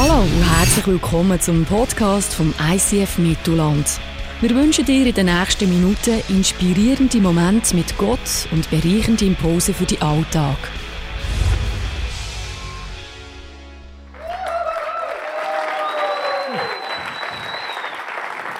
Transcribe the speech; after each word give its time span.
Hallo 0.00 0.20
und 0.20 0.58
herzlich 0.58 0.86
willkommen 0.86 1.40
zum 1.40 1.64
Podcast 1.64 2.32
vom 2.32 2.54
ICF 2.72 3.18
Mittelland. 3.18 3.98
Wir 4.40 4.50
wünschen 4.50 4.84
dir 4.84 5.04
in 5.04 5.12
den 5.12 5.26
nächsten 5.26 5.68
Minuten 5.68 6.22
inspirierende 6.28 7.18
Momente 7.18 7.74
mit 7.74 7.98
Gott 7.98 8.46
und 8.52 8.70
bereichende 8.70 9.24
Impulse 9.24 9.74
für 9.74 9.86
den 9.86 10.00
Alltag. 10.00 10.56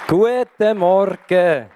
Guten 0.09 0.79
Morgen! 0.79 1.67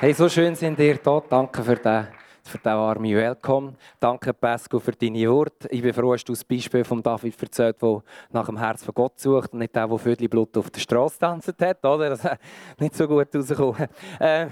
Hey, 0.00 0.14
so 0.14 0.30
schön 0.30 0.54
sind 0.54 0.78
ihr 0.78 0.96
da. 0.96 1.22
Danke 1.28 1.62
für 1.62 1.76
den, 1.76 2.06
für 2.46 2.58
den 2.58 2.72
warmen 2.72 3.14
Welcome. 3.14 3.74
Danke, 4.00 4.32
Pascal, 4.32 4.80
für 4.80 4.92
deine 4.92 5.30
Worte. 5.30 5.68
Ich 5.70 5.82
bin 5.82 5.92
froh, 5.92 6.12
dass 6.12 6.24
du 6.24 6.32
das 6.32 6.44
Beispiel 6.44 6.84
von 6.84 7.02
David 7.02 7.40
erzählt 7.42 7.76
der 7.80 8.02
nach 8.30 8.46
dem 8.46 8.58
Herz 8.58 8.84
von 8.84 8.94
Gott 8.94 9.18
sucht 9.18 9.52
und 9.52 9.58
nicht 9.58 9.74
der, 9.74 9.86
der 9.86 10.28
Blut 10.28 10.56
auf 10.56 10.70
der 10.70 10.80
Straße 10.80 11.18
tanzt 11.18 11.54
hat. 11.60 11.84
Oder? 11.84 12.16
Das 12.16 12.24
ist 12.24 12.80
nicht 12.80 12.96
so 12.96 13.06
gut 13.08 13.34
rausgekommen. 13.34 13.88
Äh, 14.18 14.46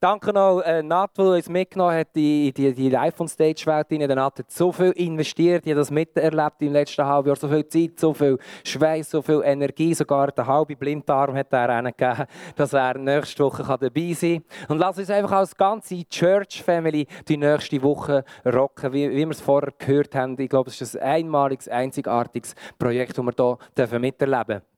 Danke 0.00 0.32
noch 0.32 0.60
äh, 0.60 0.82
Nat, 0.82 1.10
die 1.16 1.22
uns 1.22 1.48
mitgenommen 1.48 1.96
hat 1.96 2.08
in 2.14 2.52
die, 2.52 2.72
die, 2.74 2.96
iPhone-Stage-Welt. 2.96 3.90
Der 3.90 4.14
Nat 4.14 4.38
hat 4.38 4.50
so 4.50 4.70
viel 4.70 4.90
investiert, 4.92 5.64
habe 5.64 5.74
das 5.74 5.90
miterlebt 5.90 6.60
im 6.60 6.72
letzten 6.72 7.04
halben 7.04 7.28
Jahr. 7.28 7.36
So 7.36 7.48
viel 7.48 7.66
Zeit, 7.66 7.98
so 7.98 8.12
viel 8.12 8.38
Schweiß, 8.64 9.10
so 9.10 9.22
viel 9.22 9.42
Energie. 9.44 9.94
Sogar 9.94 10.30
den 10.30 10.46
halben 10.46 10.76
Blindarm 10.76 11.36
hat 11.36 11.52
er 11.52 11.82
gegeben, 11.82 12.26
dass 12.56 12.72
er 12.72 12.98
nächste 12.98 13.44
Woche 13.44 13.62
dabei 13.62 14.12
sein 14.12 14.44
kann. 14.46 14.76
Und 14.76 14.78
lass 14.78 14.98
uns 14.98 15.10
einfach 15.10 15.32
als 15.32 15.56
ganze 15.56 16.04
Church-Family 16.04 17.06
die 17.28 17.36
nächste 17.36 17.82
Woche 17.82 18.24
rocken, 18.44 18.92
wie, 18.92 19.10
wie 19.10 19.24
wir 19.24 19.30
es 19.30 19.40
vorher 19.40 19.72
gehört 19.78 20.14
haben. 20.14 20.38
Ich 20.38 20.48
glaube, 20.48 20.70
es 20.70 20.80
ist 20.80 20.96
ein 20.96 21.24
einmaliges, 21.24 21.68
einzigartiges 21.68 22.54
Projekt, 22.78 23.16
das 23.16 23.24
wir 23.24 23.88
hier 23.88 23.98
miterleben 23.98 24.60
dürfen 24.60 24.73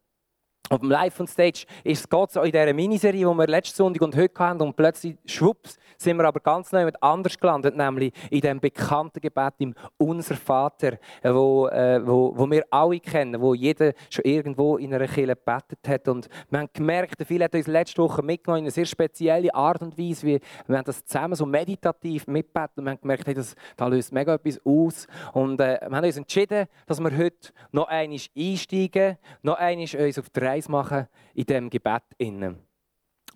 auf 0.68 0.80
dem 0.80 0.90
Live 0.90 1.20
on 1.20 1.26
Stage 1.26 1.64
ist 1.84 2.00
es 2.00 2.08
Gott 2.08 2.32
so 2.32 2.42
in 2.42 2.50
dieser 2.50 2.72
Miniserie, 2.72 3.26
die 3.26 3.38
wir 3.38 3.46
letzten 3.46 3.76
Sonntag 3.76 4.02
und 4.02 4.16
heute 4.16 4.38
hatten. 4.38 4.62
Und 4.62 4.74
plötzlich, 4.74 5.16
schwupps, 5.24 5.78
sind 5.96 6.16
wir 6.16 6.24
aber 6.24 6.40
ganz 6.40 6.72
neu 6.72 6.84
mit 6.84 7.00
anders 7.02 7.38
gelandet, 7.38 7.76
nämlich 7.76 8.12
in 8.30 8.40
dem 8.40 8.60
bekannten 8.60 9.20
Gebet 9.20 9.54
im 9.58 9.74
Unser 9.96 10.34
Vater, 10.34 10.98
wo, 11.22 11.68
äh, 11.68 12.04
wo, 12.06 12.32
wo 12.36 12.50
wir 12.50 12.64
alle 12.70 12.98
kennen, 13.00 13.40
wo 13.40 13.54
jeder 13.54 13.92
schon 14.10 14.24
irgendwo 14.24 14.76
in 14.76 14.92
einer 14.92 15.06
Kirche 15.06 15.36
gebetet 15.36 15.78
hat. 15.86 16.08
Und 16.08 16.28
wir 16.50 16.58
haben 16.58 16.68
gemerkt, 16.72 17.22
viele 17.26 17.44
hat 17.44 17.54
uns 17.54 17.66
letzte 17.66 18.02
Woche 18.02 18.22
mitgenommen 18.22 18.58
in 18.58 18.64
eine 18.64 18.70
sehr 18.72 18.86
spezielle 18.86 19.54
Art 19.54 19.82
und 19.82 19.96
Weise. 19.96 20.26
Wie, 20.26 20.40
wir 20.66 20.76
haben 20.76 20.84
das 20.84 21.04
zusammen 21.04 21.34
so 21.34 21.46
meditativ 21.46 22.26
mitbeten 22.26 22.80
und 22.80 22.84
wir 22.84 22.90
haben 22.90 23.00
gemerkt, 23.00 23.26
hey, 23.26 23.34
das, 23.34 23.54
das 23.76 23.88
löst 23.88 24.12
mega 24.12 24.34
etwas 24.34 24.60
aus. 24.64 25.06
Und 25.32 25.60
äh, 25.60 25.78
wir 25.88 25.96
haben 25.96 26.04
uns 26.04 26.16
entschieden, 26.16 26.66
dass 26.86 26.98
wir 27.00 27.16
heute 27.16 27.50
noch 27.70 27.86
einmal 27.86 28.18
einsteigen, 28.36 29.16
noch 29.42 29.54
einmal 29.54 29.86
uns 30.06 30.18
auf 30.18 30.30
drei 30.30 30.55
Reise 30.55 30.55
machen 30.68 31.08
in 31.34 31.44
diesem 31.44 31.70
Gebet. 31.70 32.02
Innen. 32.18 32.66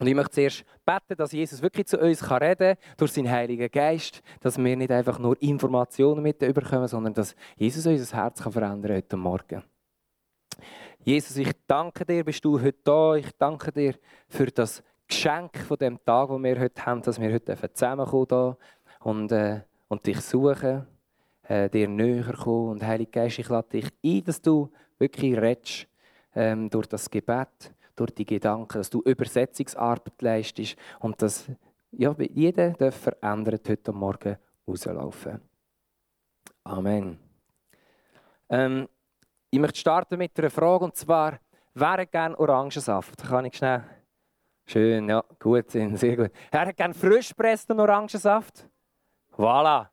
Und 0.00 0.06
ich 0.06 0.14
möchte 0.14 0.32
zuerst 0.32 0.64
beten, 0.86 1.18
dass 1.18 1.32
Jesus 1.32 1.60
wirklich 1.60 1.86
zu 1.86 1.98
uns 1.98 2.28
reden 2.30 2.76
kann, 2.76 2.96
durch 2.96 3.12
seinen 3.12 3.30
Heiligen 3.30 3.70
Geist, 3.70 4.22
dass 4.40 4.56
wir 4.56 4.74
nicht 4.74 4.90
einfach 4.90 5.18
nur 5.18 5.40
Informationen 5.42 6.22
mit 6.22 6.40
überkommen, 6.40 6.88
sondern 6.88 7.12
dass 7.12 7.36
Jesus 7.56 7.86
unser 7.86 8.16
Herz 8.16 8.42
kann 8.42 8.52
verändern 8.52 8.82
kann 8.82 8.96
heute 8.96 9.16
Morgen. 9.18 9.62
Jesus, 11.00 11.36
ich 11.36 11.52
danke 11.66 12.06
dir, 12.06 12.24
bist 12.24 12.42
du 12.44 12.58
heute 12.60 12.78
da. 12.82 13.14
Ich 13.14 13.30
danke 13.38 13.72
dir 13.72 13.94
für 14.28 14.46
das 14.46 14.82
Geschenk 15.06 15.58
von 15.58 15.76
dem 15.76 16.02
Tag, 16.02 16.28
den 16.28 16.44
wir 16.44 16.58
heute 16.58 16.86
haben, 16.86 17.02
dass 17.02 17.20
wir 17.20 17.32
heute 17.32 17.58
zusammenkommen 17.74 18.26
hier 18.30 18.56
und, 19.00 19.32
äh, 19.32 19.60
und 19.88 20.06
dich 20.06 20.20
suchen, 20.22 20.86
äh, 21.42 21.68
dir 21.68 21.88
näher 21.88 22.32
kommen. 22.32 22.70
Und 22.70 22.86
Heiliger 22.86 23.22
Geist, 23.22 23.38
ich 23.38 23.48
lade 23.50 23.68
dich 23.68 23.86
ein, 24.02 24.24
dass 24.24 24.40
du 24.40 24.70
wirklich 24.98 25.36
redest 25.36 25.89
ähm, 26.34 26.70
durch 26.70 26.86
das 26.86 27.10
Gebet, 27.10 27.72
durch 27.96 28.12
die 28.12 28.26
Gedanken, 28.26 28.78
dass 28.78 28.90
du 28.90 29.00
Übersetzungsarbeit 29.02 30.20
leistest 30.20 30.76
und 31.00 31.20
dass 31.22 31.46
ja, 31.92 32.14
jeder 32.18 32.70
darf 32.70 32.96
verändert 32.96 33.68
heute 33.68 33.92
Morgen 33.92 34.36
rauslaufen. 34.66 35.40
Amen. 36.64 37.18
Ähm, 38.48 38.88
ich 39.50 39.58
möchte 39.58 39.80
starten 39.80 40.18
mit 40.18 40.38
einer 40.38 40.50
Frage 40.50 40.84
und 40.84 40.96
zwar, 40.96 41.40
wer 41.74 41.92
hat 41.92 42.12
gerne 42.12 42.38
Orangensaft? 42.38 43.22
Kann 43.22 43.46
ich 43.46 43.56
schnell? 43.56 43.84
Schön, 44.66 45.08
ja, 45.08 45.24
gut, 45.38 45.70
sehr 45.70 46.16
gut. 46.16 46.30
Wer 46.50 46.66
hat 46.66 46.76
gerne 46.76 46.94
frischpressten 46.94 47.78
Orangensaft? 47.80 48.68
Voilà. 49.36 49.88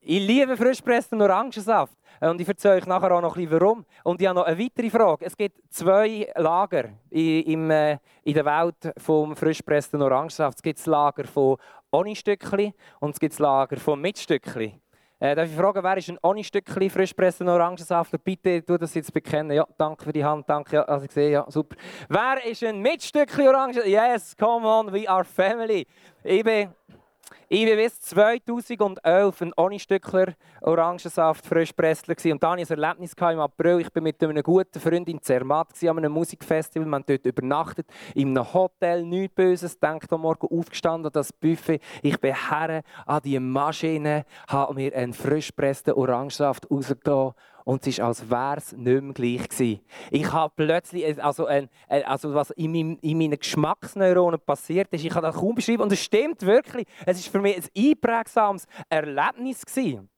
Ich 0.00 0.26
liebe 0.26 0.56
frischpressten 0.56 1.20
Orangensaft. 1.20 1.97
Und 2.20 2.40
ich 2.40 2.48
erzähle 2.48 2.76
euch 2.76 2.86
nachher 2.86 3.12
auch 3.12 3.20
noch 3.20 3.36
ein 3.36 3.44
bisschen 3.44 3.60
warum. 3.60 3.84
Und 4.04 4.20
ich 4.20 4.26
habe 4.26 4.38
noch 4.38 4.46
eine 4.46 4.58
weitere 4.58 4.90
Frage. 4.90 5.24
Es 5.24 5.36
gibt 5.36 5.56
zwei 5.72 6.30
Lager 6.36 6.90
in, 7.10 7.70
äh, 7.70 7.98
in 8.24 8.34
der 8.34 8.44
Welt 8.44 8.92
vom 8.98 9.36
frischpressten 9.36 10.02
Orangensaft. 10.02 10.58
Es 10.58 10.62
gibt 10.62 10.78
das 10.78 10.86
Lager 10.86 11.24
von 11.24 11.56
Ohne-Stückchen 11.90 12.72
und 13.00 13.10
es 13.10 13.20
gibt 13.20 13.34
das 13.34 13.38
Lager 13.38 13.76
von 13.76 14.00
Mitstückchen. 14.00 14.80
Äh, 15.20 15.34
darf 15.34 15.48
ich 15.48 15.56
fragen, 15.56 15.82
wer 15.82 15.96
ist 15.96 16.08
ein 16.10 16.18
Ohne-Stückchen 16.22 16.90
frischpressten 16.90 17.48
Orangensaft? 17.48 18.12
Bitte 18.22 18.64
tu 18.64 18.76
das 18.76 18.94
jetzt 18.94 19.12
bekennen. 19.12 19.50
Ja, 19.50 19.66
danke 19.76 20.04
für 20.04 20.12
die 20.12 20.24
Hand, 20.24 20.48
danke. 20.48 20.76
Ja, 20.76 20.82
also 20.82 21.06
ich 21.06 21.10
sehe, 21.10 21.30
ja, 21.30 21.44
super. 21.48 21.76
Wer 22.08 22.44
ist 22.46 22.62
ein 22.62 22.80
Mitstückchen 22.80 23.48
Orangensaft? 23.48 23.88
Yes, 23.88 24.36
come 24.36 24.66
on, 24.66 24.92
we 24.92 25.08
are 25.08 25.24
family. 25.24 25.86
Ich 26.22 26.44
bin 26.44 26.68
ich 27.50 27.64
bis 27.64 27.98
2011 28.00 29.40
ein 29.40 29.52
ohne 29.56 29.78
Stückler 29.78 30.34
Orangensaft 30.60 31.46
Frischpressler 31.46 32.14
und 32.30 32.42
dann 32.42 32.58
ein 32.58 32.66
Erlebnis 32.66 33.14
im 33.18 33.40
April. 33.40 33.80
Ich 33.80 33.94
war 33.94 34.02
mit 34.02 34.22
einem 34.22 34.42
guten 34.42 34.78
Freund 34.78 35.08
in 35.08 35.22
Zermatt 35.22 35.68
an 35.82 35.96
einem 35.96 36.12
Musikfestival. 36.12 36.86
Man 36.86 37.04
dort 37.06 37.24
übernachtet 37.24 37.86
in 38.14 38.36
einem 38.36 38.52
Hotel, 38.52 39.02
nichts 39.02 39.34
Böses. 39.34 39.80
Denkt 39.80 40.12
am 40.12 40.20
Morgen 40.20 40.46
aufgestanden 40.46 41.06
an 41.06 41.12
das 41.14 41.32
Buffet. 41.32 41.80
Ich 42.02 42.20
bin 42.20 42.34
her 42.34 42.82
an 43.06 43.22
die 43.24 43.40
Maschine, 43.40 44.26
habe 44.46 44.74
mir 44.74 44.94
einen 44.94 45.14
frischpressten 45.14 45.94
Orangensaft 45.94 46.70
rausgelassen 46.70 47.32
und 47.68 47.82
es 47.82 47.88
ist, 47.88 48.00
als 48.00 48.30
wäre 48.30 48.56
es 48.56 48.72
nicht 48.72 49.02
mehr 49.02 49.12
gleich 49.12 49.46
gewesen. 49.46 49.80
Ich 50.10 50.32
habe 50.32 50.50
plötzlich, 50.56 51.22
also, 51.22 51.44
ein, 51.44 51.68
also 51.86 52.32
was 52.32 52.50
in, 52.52 52.72
meinem, 52.72 52.98
in 53.02 53.18
meinen 53.18 53.38
Geschmacksneuronen 53.38 54.40
passiert 54.40 54.88
ist, 54.90 55.04
ich 55.04 55.10
kann 55.12 55.22
das 55.22 55.36
kaum 55.36 55.54
beschreiben 55.54 55.82
und 55.82 55.92
es 55.92 56.02
stimmt 56.02 56.40
wirklich. 56.40 56.86
Es 57.04 57.18
ist 57.18 57.28
für 57.28 57.40
mich 57.40 57.58
ein 57.58 57.90
einprägsames 57.90 58.66
Erlebnis 58.88 59.66
gewesen. 59.66 60.08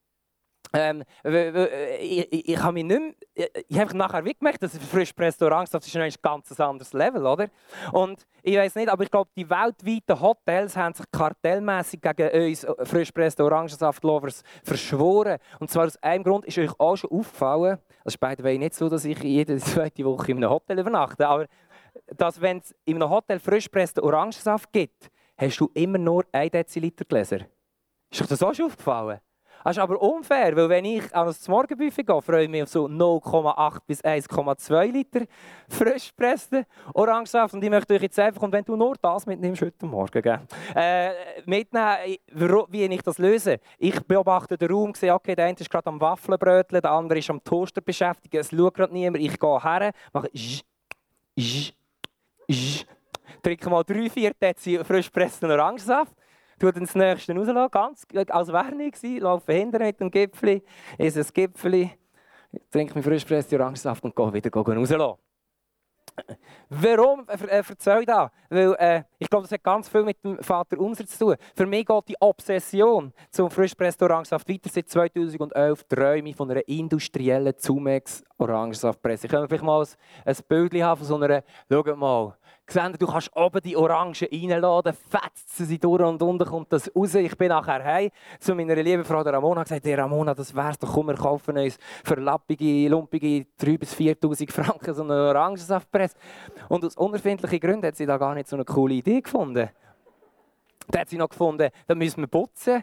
Ähm, 0.72 1.02
ich, 1.24 2.32
ich, 2.32 2.48
ich 2.48 2.62
habe 2.62 2.74
mich 2.74 2.84
nicht 2.84 3.00
mehr, 3.00 3.48
ich 3.68 3.78
habe 3.78 3.96
nachher 3.96 4.24
wie 4.24 4.34
gemerkt, 4.34 4.62
dass 4.62 4.76
frisch 4.78 5.12
Restaurants, 5.18 5.70
das 5.70 5.86
ist 5.86 5.96
ein 5.96 6.12
ganz 6.22 6.60
anderes 6.60 6.92
Level, 6.92 7.26
oder? 7.26 7.48
Und 7.92 8.26
ich 8.42 8.56
weiß 8.56 8.76
nicht, 8.76 8.88
aber 8.88 9.02
ich 9.02 9.10
glaube, 9.10 9.30
die 9.36 9.48
weltweiten 9.48 10.20
Hotels 10.20 10.76
haben 10.76 10.94
sich 10.94 11.06
kartellmäßig 11.10 12.00
gegen 12.00 12.48
uns 12.48 12.64
äh, 12.64 12.84
frisch 12.84 13.10
Orangensaft-Lovers 13.38 14.42
verschworen. 14.62 15.38
Und 15.58 15.70
zwar 15.70 15.86
aus 15.86 15.96
einem 16.02 16.24
Grund 16.24 16.44
ist 16.46 16.58
euch 16.58 16.70
auch 16.78 16.96
schon 16.96 17.10
aufgefallen, 17.10 17.78
es 18.04 18.14
ist 18.14 18.20
bei 18.20 18.34
der 18.34 18.58
nicht 18.58 18.74
so, 18.74 18.88
dass 18.88 19.04
ich 19.04 19.22
jede 19.22 19.56
zweite 19.58 20.04
Woche 20.04 20.30
in 20.30 20.38
einem 20.38 20.50
Hotel 20.50 20.78
übernachte, 20.78 21.26
aber 21.26 21.46
dass 22.16 22.40
wenn 22.40 22.58
es 22.58 22.74
in 22.84 22.96
einem 22.96 23.10
Hotel 23.10 23.40
frisch 23.40 23.68
Orangensaft 24.00 24.72
gibt, 24.72 25.10
hast 25.36 25.58
du 25.58 25.70
immer 25.74 25.98
nur 25.98 26.24
1 26.32 26.52
Deziliter 26.52 27.04
Gläser. 27.04 27.40
Ist 28.10 28.22
euch 28.22 28.28
das 28.28 28.42
auch 28.42 28.54
schon 28.54 28.66
aufgefallen? 28.66 29.20
Das 29.62 29.76
ist 29.76 29.82
aber 29.82 30.00
unfair, 30.00 30.56
weil 30.56 30.68
wenn 30.68 30.84
ich 30.86 31.14
an 31.14 31.26
das 31.26 31.46
Morgenbuffet 31.46 32.06
gehe, 32.06 32.22
freue 32.22 32.44
ich 32.44 32.48
mich 32.48 32.62
auf 32.62 32.68
so 32.70 32.86
0,8 32.86 33.78
bis 33.86 34.02
1,2 34.02 34.90
Liter 34.90 35.20
frisch 35.68 36.08
gepressten 36.08 36.64
Orangensaft. 36.94 37.54
Und 37.54 37.62
ich 37.62 37.68
möchte 37.68 37.94
euch 37.94 38.02
jetzt 38.02 38.18
einfach, 38.18 38.42
und 38.42 38.52
wenn 38.52 38.64
du 38.64 38.74
nur 38.76 38.96
das 39.00 39.26
mitnimmst 39.26 39.60
heute 39.60 39.84
Morgen, 39.84 40.22
gell, 40.22 40.40
äh, 40.74 41.10
mitnehmen, 41.44 42.16
wie 42.68 42.84
ich 42.84 43.02
das 43.02 43.18
löse. 43.18 43.60
Ich 43.78 44.00
beobachte 44.00 44.56
den 44.56 44.70
Raum, 44.70 44.94
sehe, 44.94 45.12
okay, 45.12 45.34
der 45.34 45.46
eine 45.46 45.58
ist 45.58 45.70
gerade 45.70 45.88
am 45.88 46.00
Waffelbröteln, 46.00 46.80
der 46.80 46.90
andere 46.90 47.18
ist 47.18 47.28
am 47.28 47.44
Toaster 47.44 47.82
beschäftigt, 47.82 48.34
es 48.34 48.50
schaut 48.50 48.74
gerade 48.74 48.92
niemand. 48.92 49.22
Ich 49.22 49.38
gehe 49.38 49.62
her, 49.62 49.92
mache 50.12 50.30
sch, 50.34 50.62
sch, 51.38 51.74
sch, 52.50 52.86
trinke 53.42 53.68
mal 53.68 53.84
drei, 53.84 54.08
vier 54.08 54.32
Dezi 54.40 54.80
frisch 54.84 55.06
gepressten 55.06 55.50
Orangensaft 55.50 56.14
tue 56.60 56.72
dann 56.72 56.84
das 56.84 56.94
nächste 56.94 57.34
rauslassen, 57.34 57.70
ganz 57.70 58.06
als 58.28 58.52
wäre 58.52 58.74
nichts, 58.74 59.02
laufe 59.02 59.52
hinter 59.52 59.80
mit 59.80 59.98
dem 59.98 60.10
Gipfel, 60.10 60.62
esse 60.98 61.20
ein 61.20 61.26
Gipfel, 61.32 61.90
trinke 62.70 62.94
mir 62.94 63.02
frisch 63.02 63.24
presste 63.24 63.56
Orangensaft 63.56 64.04
und 64.04 64.14
gehe 64.14 64.32
wieder 64.32 64.50
rauslassen. 64.50 65.18
Warum 66.68 67.26
erzähle 67.28 68.00
ich 68.00 68.06
das? 68.06 68.30
Weil 68.48 68.74
äh, 68.78 69.02
Ich 69.18 69.30
glaube, 69.30 69.44
das 69.44 69.52
hat 69.52 69.62
ganz 69.62 69.88
viel 69.88 70.02
mit 70.02 70.22
dem 70.22 70.38
Vater 70.42 70.78
unser 70.78 71.06
zu 71.06 71.18
tun. 71.18 71.36
Für 71.54 71.66
mich 71.66 71.86
geht 71.86 72.08
die 72.08 72.16
Obsession 72.20 73.12
zum 73.30 73.50
frischpressten 73.50 74.06
Orangensaft 74.08 74.48
weiter. 74.48 74.68
Seit 74.70 74.88
2011 74.88 75.84
träume 75.84 76.28
ich 76.28 76.36
von 76.36 76.50
einer 76.50 76.66
industriellen 76.68 77.56
Zumex 77.56 78.22
Orangensaftpresse. 78.38 79.26
Ich 79.26 79.32
kann 79.32 79.48
vielleicht 79.48 79.64
mal 79.64 79.84
ein, 80.24 80.36
Bild 80.48 80.74
haben 80.82 80.98
von 80.98 81.06
so 81.06 81.16
einer, 81.16 81.42
schaut 81.70 81.96
mal, 81.96 82.36
gesehen, 82.72 82.96
du 82.98 83.06
kannst 83.06 83.34
oben 83.36 83.60
die 83.60 83.76
Orangen 83.76 84.14
reinladen, 84.14 84.94
fetzt 84.94 85.56
sie 85.56 85.78
durch 85.78 86.02
und 86.02 86.22
unten 86.22 86.46
kommt 86.46 86.72
das 86.72 86.90
raus. 86.94 87.14
Ich 87.14 87.36
bin 87.36 87.48
nachher 87.48 87.84
heim 87.84 88.10
zu 88.38 88.54
meiner 88.54 88.76
lieben 88.76 89.04
Frau 89.04 89.20
Ramona 89.20 89.60
und 89.60 89.64
gesagt, 89.64 89.84
hey 89.84 89.94
Ramona, 89.94 90.34
das 90.34 90.54
wär's 90.54 90.78
doch, 90.78 90.92
komm, 90.92 91.08
wir 91.08 91.14
kaufen 91.14 91.58
uns 91.58 91.78
für 92.04 92.14
lappige, 92.14 92.88
lumpige 92.88 93.46
3'000 93.60 93.78
bis 93.78 93.94
4'000 93.94 94.50
Franken 94.50 94.94
so 94.94 95.02
eine 95.02 95.14
Orangensaftpresse. 95.14 96.16
Und 96.68 96.84
aus 96.84 96.96
unerfindlichen 96.96 97.60
Gründen 97.60 97.86
hat 97.86 97.96
sie 97.96 98.06
da 98.06 98.16
gar 98.16 98.34
nicht 98.34 98.48
so 98.48 98.56
eine 98.56 98.64
coole 98.64 98.94
Idee 98.94 99.20
gefunden. 99.20 99.68
Dann 100.88 101.00
hat 101.00 101.08
sie 101.08 101.18
noch 101.18 101.28
gefunden, 101.28 101.70
da 101.86 101.94
müssen 101.94 102.20
wir 102.20 102.28
putzen. 102.28 102.82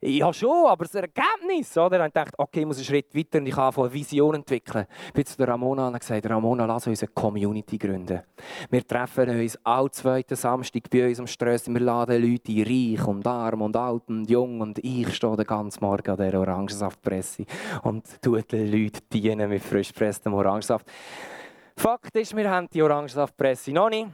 Ja, 0.00 0.32
schon, 0.32 0.68
aber 0.68 0.84
das 0.84 0.94
Ergebnis, 0.94 1.76
oder? 1.76 2.06
Ich 2.06 2.12
dachte, 2.12 2.38
okay, 2.38 2.60
ich 2.60 2.66
muss 2.66 2.76
einen 2.76 2.84
Schritt 2.84 3.12
weiter 3.16 3.38
und 3.38 3.48
ich 3.48 3.54
kann 3.54 3.74
eine 3.74 3.92
Vision 3.92 4.36
entwickeln. 4.36 4.86
Ich 5.08 5.12
bin 5.12 5.26
zu 5.26 5.42
Ramona 5.42 5.88
und 5.88 5.98
gesagt, 5.98 6.30
Ramona, 6.30 6.66
lass 6.66 6.86
uns 6.86 7.02
eine 7.02 7.10
Community 7.12 7.78
gründen. 7.78 8.22
Wir 8.70 8.86
treffen 8.86 9.28
uns 9.28 9.58
alle 9.64 9.90
zweiten 9.90 10.36
Samstag 10.36 10.88
bei 10.88 11.08
uns 11.08 11.18
am 11.18 11.26
Strössi. 11.26 11.72
Wir 11.72 11.80
laden 11.80 12.22
Leute 12.22 12.52
ein, 12.52 12.62
reich 12.62 13.08
und 13.08 13.26
arm 13.26 13.62
und 13.62 13.76
alt 13.76 14.04
und 14.06 14.30
jung. 14.30 14.60
Und 14.60 14.78
ich 14.78 15.12
stehe 15.16 15.34
den 15.36 15.44
ganzen 15.44 15.84
Morgen 15.84 16.10
an 16.12 16.16
dieser 16.16 16.38
Orangensaftpresse 16.38 17.44
und 17.82 18.22
tue 18.22 18.44
den 18.44 18.70
Leuten 18.70 19.00
dienen 19.12 19.50
mit 19.50 19.64
frisch 19.64 19.92
gepresstem 19.92 20.32
Orangensaft. 20.32 20.86
Fakt 21.76 22.14
ist, 22.14 22.36
wir 22.36 22.48
haben 22.48 22.68
die 22.72 22.82
Orangensaftpresse 22.82 23.72
noch 23.72 23.90
nicht. 23.90 24.06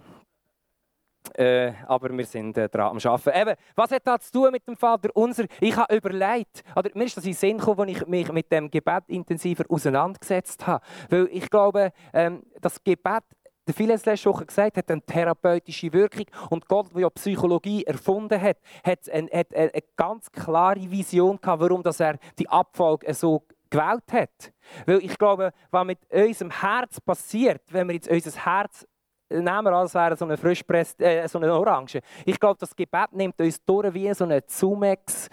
Äh, 1.33 1.73
aber 1.87 2.17
wir 2.17 2.27
sind 2.27 2.57
äh, 2.59 2.69
dran 2.69 2.91
am 2.91 2.99
Arbeiten. 2.99 3.41
Eben, 3.41 3.57
was 3.75 3.91
hat 3.91 4.07
das 4.07 4.31
zu 4.31 4.41
tun 4.41 4.53
mit 4.53 4.67
dem 4.67 4.77
Vater 4.77 5.09
unser? 5.15 5.45
Ich 5.61 5.77
habe 5.77 5.95
überlegt, 5.97 6.63
oder 6.77 6.91
mir 6.95 7.05
ist 7.05 7.17
das 7.17 7.25
in 7.25 7.33
den 7.33 7.37
Sinn 7.37 7.59
gekommen, 7.59 7.81
als 7.81 7.91
ich 7.91 8.07
mich 8.07 8.31
mit 8.31 8.53
dem 8.53 8.71
Gebet 8.71 9.05
intensiver 9.09 9.65
auseinandergesetzt 9.69 10.67
habe. 10.67 10.85
Weil 11.09 11.29
ich 11.33 11.49
glaube, 11.51 11.93
ähm, 12.13 12.43
das 12.61 12.83
Gebet 12.83 13.25
der 13.67 13.75
Phileas 13.75 14.05
letzte 14.05 14.29
Woche 14.29 14.45
gesagt 14.45 14.77
hat, 14.77 14.91
eine 14.91 15.01
therapeutische 15.01 15.93
Wirkung. 15.93 16.27
Und 16.51 16.69
Gott, 16.69 16.93
der 16.95 17.03
ja 17.03 17.11
Psychologie 17.11 17.85
erfunden 17.85 18.41
hat, 18.41 18.59
hat 18.85 19.09
eine, 19.11 19.29
hat 19.31 19.55
eine 19.55 19.71
ganz 19.97 20.31
klare 20.31 20.91
Vision 20.91 21.41
gehabt, 21.41 21.63
warum 21.63 21.83
dass 21.83 22.01
er 22.01 22.19
die 22.39 22.49
Abfolge 22.49 23.13
so 23.15 23.43
gewählt 23.71 24.13
hat. 24.13 24.53
Weil 24.87 24.99
ich 24.99 25.17
glaube, 25.19 25.53
was 25.71 25.87
mit 25.87 25.99
unserem 26.11 26.51
Herz 26.51 27.01
passiert, 27.01 27.63
wenn 27.71 27.89
wir 27.89 27.95
jetzt 27.95 28.09
unser 28.09 28.45
Herz 28.45 28.87
nehmen 29.43 29.65
wir 29.65 29.73
als 29.73 29.95
wäre 29.95 30.17
so 30.17 30.25
eine 30.25 30.37
frischpress, 30.37 30.95
äh, 30.99 31.27
so 31.29 31.39
eine 31.39 31.53
Orange. 31.53 32.01
Ich 32.25 32.39
glaube, 32.39 32.59
das 32.59 32.75
Gebet 32.75 33.13
nimmt 33.13 33.41
uns 33.41 33.63
durch 33.65 33.93
wie 33.95 34.13
so 34.15 34.25
eine 34.25 34.45
Zumex. 34.47 35.29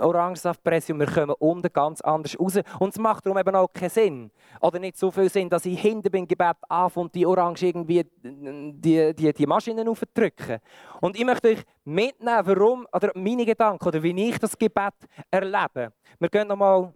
Orangensaftpresse 0.00 0.92
und 0.92 1.00
wir 1.00 1.06
kommen 1.06 1.34
unten 1.38 1.72
ganz 1.72 2.00
anders 2.00 2.38
raus. 2.38 2.60
Und 2.78 2.90
es 2.90 2.98
macht 2.98 3.26
darum 3.26 3.38
eben 3.38 3.54
auch 3.54 3.72
keinen 3.72 3.90
Sinn. 3.90 4.30
Oder 4.60 4.78
nicht 4.78 4.96
so 4.96 5.10
viel 5.10 5.28
Sinn, 5.28 5.48
dass 5.48 5.66
ich 5.66 5.80
hinter 5.80 6.10
beim 6.10 6.26
Gebet 6.26 6.56
anfange 6.68 7.04
und 7.04 7.14
die 7.14 7.26
Orange 7.26 7.66
irgendwie 7.66 8.04
die, 8.22 9.14
die, 9.14 9.32
die 9.32 9.46
Maschinen 9.46 9.88
aufdrücken. 9.88 10.58
Und 11.00 11.18
ich 11.18 11.24
möchte 11.24 11.48
euch 11.48 11.62
mitnehmen, 11.84 12.42
warum, 12.44 12.86
oder 12.92 13.10
meine 13.14 13.44
Gedanken, 13.44 13.86
oder 13.86 14.02
wie 14.02 14.28
ich 14.28 14.38
das 14.38 14.56
Gebet 14.56 14.94
erlebe. 15.30 15.92
Wir 16.18 16.28
gehen 16.28 16.48
nochmal 16.48 16.92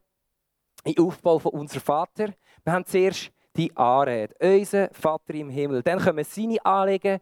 in 0.84 0.94
den 0.94 1.04
Aufbau 1.04 1.38
von 1.38 1.52
unserem 1.52 1.82
Vater. 1.82 2.28
Wir 2.64 2.72
haben 2.72 2.86
zuerst 2.86 3.32
die 3.56 3.74
Anrede. 3.76 4.34
Unser 4.40 4.88
Vater 4.92 5.34
im 5.34 5.50
Himmel. 5.50 5.82
Dann 5.82 6.04
wir 6.16 6.24
seine 6.24 6.64
Anliegen, 6.64 7.20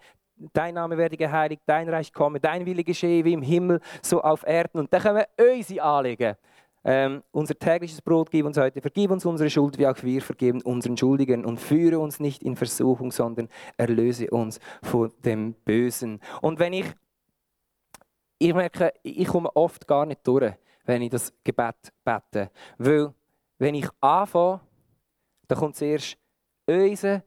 dein 0.52 0.74
Name 0.74 0.96
werde 0.96 1.16
geheiligt, 1.16 1.62
dein 1.66 1.88
Reich 1.88 2.12
komme, 2.12 2.40
dein 2.40 2.64
Wille 2.64 2.84
geschehe 2.84 3.24
wie 3.24 3.32
im 3.32 3.42
Himmel, 3.42 3.80
so 4.02 4.20
auf 4.22 4.46
Erden. 4.46 4.80
Und 4.80 4.92
dann 4.92 5.02
wir 5.16 5.28
unsere 5.38 5.82
Anliegen. 5.82 6.36
Ähm, 6.82 7.22
unser 7.30 7.58
tägliches 7.58 8.00
Brot 8.00 8.30
gib 8.30 8.46
uns 8.46 8.56
heute, 8.56 8.80
vergib 8.80 9.10
uns 9.10 9.26
unsere 9.26 9.50
Schuld, 9.50 9.76
wie 9.76 9.86
auch 9.86 10.02
wir 10.02 10.22
vergeben 10.22 10.62
unseren 10.62 10.96
Schuldigen 10.96 11.44
und 11.44 11.60
führe 11.60 11.98
uns 11.98 12.20
nicht 12.20 12.42
in 12.42 12.56
Versuchung, 12.56 13.12
sondern 13.12 13.50
erlöse 13.76 14.30
uns 14.30 14.60
vor 14.82 15.10
dem 15.22 15.52
Bösen. 15.52 16.20
Und 16.40 16.58
wenn 16.58 16.72
ich, 16.72 16.86
ich 18.38 18.54
merke, 18.54 18.94
ich 19.02 19.28
komme 19.28 19.54
oft 19.54 19.86
gar 19.86 20.06
nicht 20.06 20.26
durch, 20.26 20.54
wenn 20.86 21.02
ich 21.02 21.10
das 21.10 21.34
Gebet 21.44 21.92
bete, 22.02 22.50
weil 22.78 23.12
wenn 23.58 23.74
ich 23.74 23.86
anfange, 24.00 24.60
dann 25.50 25.58
kommt 25.58 25.76
zuerst 25.76 26.16
unser 26.66 27.22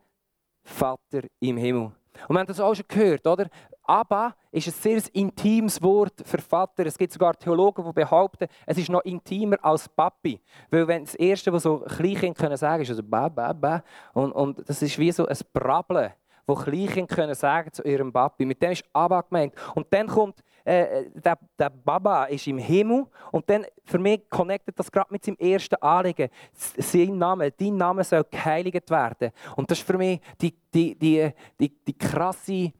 Vater 0.63 1.23
im 1.39 1.57
Himmel. 1.57 1.91
Und 2.27 2.35
wir 2.35 2.39
haben 2.39 2.47
das 2.47 2.59
auch 2.59 2.73
schon 2.73 2.85
gehört, 2.87 3.25
oder? 3.27 3.49
Abba 3.85 4.33
ist 4.51 4.67
ein 4.67 4.73
sehr 4.73 5.01
intimes 5.13 5.81
Wort 5.81 6.13
für 6.23 6.37
Vater. 6.37 6.85
Es 6.85 6.97
gibt 6.97 7.11
sogar 7.11 7.37
Theologen, 7.37 7.83
die 7.83 7.91
behaupten, 7.91 8.47
es 8.65 8.77
ist 8.77 8.89
noch 8.89 9.01
intimer 9.01 9.57
als 9.61 9.89
Papi. 9.89 10.39
Weil 10.69 10.87
wenn 10.87 11.03
das 11.03 11.15
Erste, 11.15 11.51
was 11.51 11.63
so 11.63 11.79
Kleinkinder 11.79 12.33
können 12.33 12.55
sagen, 12.55 12.83
ist 12.83 12.89
also 12.89 13.03
ba, 13.03 13.27
ba, 13.27 13.51
ba. 13.51 13.83
Und, 14.13 14.31
und 14.31 14.69
das 14.69 14.81
ist 14.81 14.97
wie 14.97 15.11
so 15.11 15.25
ein 15.25 15.37
Brabbeln, 15.51 16.13
wo 16.45 16.55
Kleinkinder 16.55 17.13
können 17.13 17.35
sagen 17.35 17.73
zu 17.73 17.83
ihrem 17.83 18.13
Papi. 18.13 18.45
Mit 18.45 18.61
dem 18.61 18.71
ist 18.71 18.85
Abba 18.93 19.19
gemeint. 19.21 19.53
Und 19.75 19.87
dann 19.89 20.07
kommt 20.07 20.41
äh, 20.63 21.09
der, 21.13 21.37
der, 21.59 21.69
Baba 21.69 22.25
ist 22.25 22.47
im 22.47 22.57
Himmel 22.57 23.05
und 23.31 23.49
dann 23.49 23.65
für 23.83 23.99
mich 23.99 24.21
connectet 24.29 24.79
das 24.79 24.91
gerade 24.91 25.11
mit 25.11 25.23
seinem 25.23 25.37
ersten 25.37 25.75
Anliegen. 25.75 26.29
Sein 26.53 27.17
Name, 27.17 27.51
dein 27.51 27.75
Name 27.75 28.03
soll 28.03 28.25
geheiligt 28.29 28.89
werden. 28.89 29.31
Und 29.55 29.69
das 29.69 29.79
ist 29.79 29.87
für 29.87 29.97
mich 29.97 30.21
die, 30.41 30.55
die, 30.73 30.95
die, 30.97 31.31
die, 31.59 31.69
die 31.69 31.97
krasse 31.97 32.71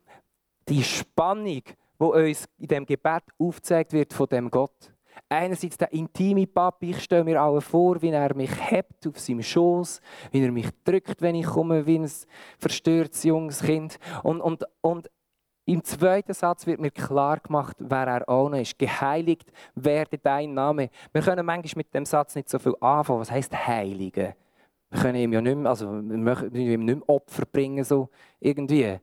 die 0.68 0.84
Spannung, 0.84 1.62
die 1.64 2.04
uns 2.04 2.46
in 2.58 2.68
dem 2.68 2.86
Gebet 2.86 3.24
aufgezeigt 3.38 3.94
wird 3.94 4.14
von 4.14 4.28
dem 4.28 4.50
Gott. 4.50 4.92
Einerseits 5.30 5.78
der 5.78 5.92
intime 5.94 6.48
Papi, 6.48 6.92
ich 6.92 7.04
stelle 7.04 7.24
mir 7.24 7.42
alle 7.42 7.62
vor, 7.62 8.02
wie 8.02 8.10
er 8.10 8.36
mich 8.36 8.52
hebt 8.72 9.06
auf 9.08 9.20
seinem 9.20 9.44
Schoß, 9.44 10.02
wie 10.32 10.44
er 10.44 10.52
mich 10.52 10.68
drückt, 10.84 11.22
wenn 11.22 11.36
ich 11.36 11.46
komme, 11.46 11.86
wie 11.86 12.00
ein 12.00 12.12
verstörtes 12.58 13.24
junges 13.24 13.62
Kind. 13.62 14.00
Und, 14.24 14.42
und, 14.42 14.64
und 14.82 15.10
im 15.66 15.84
zweiten 15.84 16.34
Satz 16.34 16.68
wird 16.68 16.82
mir 16.82 16.92
klar 16.92 17.40
gemacht, 17.40 17.78
wer 17.80 18.08
er 18.08 18.30
auch 18.30 18.52
ist. 18.52 18.78
Geheiligt 18.78 19.52
werde 19.76 20.18
dein 20.18 20.54
Name. 20.54 20.90
Wir 21.14 21.22
können 21.22 21.46
manchmal 21.46 21.80
mit 21.80 21.94
dem 21.94 22.06
Satz 22.06 22.36
nicht 22.36 22.50
so 22.50 22.60
viel 22.60 22.76
anfangen. 22.82 23.22
Was 23.22 23.32
heißt 23.32 23.68
Heilige? 23.68 24.36
Wir 24.90 25.02
können 25.02 25.16
ihm 25.16 25.34
ja 25.34 25.42
nicht 25.42 25.56
mehr, 25.56 25.70
also 25.70 25.92
wir 25.92 26.18
möchten 26.18 26.54
ihm 26.56 26.86
nicht 26.86 26.98
mehr 26.98 27.10
Opfer 27.10 27.46
bringen, 27.46 27.84
so 27.84 28.10
irgendwie. 28.40 29.00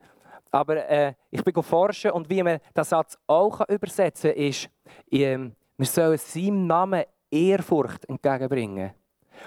Aber 0.51 0.89
äh, 0.89 1.15
ich 1.31 1.43
bin 1.43 1.62
forschen 1.62 2.11
und 2.11 2.29
wie 2.29 2.43
man 2.43 2.59
den 2.77 2.85
Satz 2.85 3.17
auch 3.27 3.67
übersetzen 3.69 4.33
kann, 4.33 4.43
ist, 4.43 4.69
ähm, 5.11 5.55
wir 5.77 5.87
sollen 5.87 6.19
seinem 6.19 6.67
Namen 6.67 7.05
Ehrfurcht 7.31 8.05
entgegenbringen. 8.07 8.93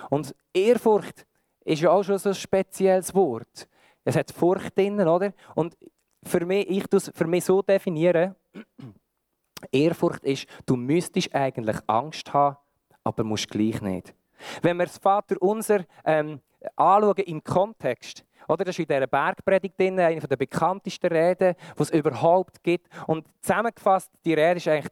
Und 0.10 0.34
Ehrfurcht 0.54 1.26
ist 1.64 1.82
ja 1.82 1.92
auch 1.92 2.04
schon 2.04 2.18
so 2.18 2.30
ein 2.30 2.36
spezielles 2.36 3.14
Wort. 3.14 3.68
Es 4.04 4.16
hat 4.16 4.32
Furcht 4.32 4.78
drin, 4.78 5.00
oder? 5.00 5.34
Und 5.56 5.78
für 6.26 6.46
mich, 6.46 6.70
ich 6.70 6.88
das 6.88 7.12
für 7.14 7.28
mich 7.28 7.46
so 7.46 7.62
definieren, 7.62 8.36
Ehrfurcht 9.72 10.24
ist, 10.24 10.46
du 10.66 10.76
müsstest 10.76 11.34
eigentlich 11.34 11.78
Angst 11.88 12.34
haben, 12.34 12.58
aber 13.04 13.24
musst 13.24 13.50
gleich 13.50 13.82
nicht. 13.82 14.14
Wenn 14.62 14.78
wir 14.78 14.86
das 14.86 14.98
Vater 14.98 15.42
unser 15.42 15.86
ähm, 16.04 16.42
anschauen 16.76 17.24
im 17.26 17.44
Kontext, 17.44 18.26
oder? 18.48 18.66
Das 18.66 18.76
ist 18.76 18.80
in 18.80 18.88
dieser 18.88 19.08
Bergpredigt 19.08 19.80
drin, 19.80 20.00
eine 20.00 20.20
der 20.20 20.36
bekanntesten 20.36 21.08
Reden, 21.08 21.56
die 21.78 21.82
es 21.82 21.90
überhaupt 21.92 22.64
gibt. 22.64 22.88
Und 23.08 23.28
zusammengefasst, 23.42 24.12
die 24.26 24.34
Rede 24.34 24.58
ist 24.58 24.68
eigentlich, 24.68 24.92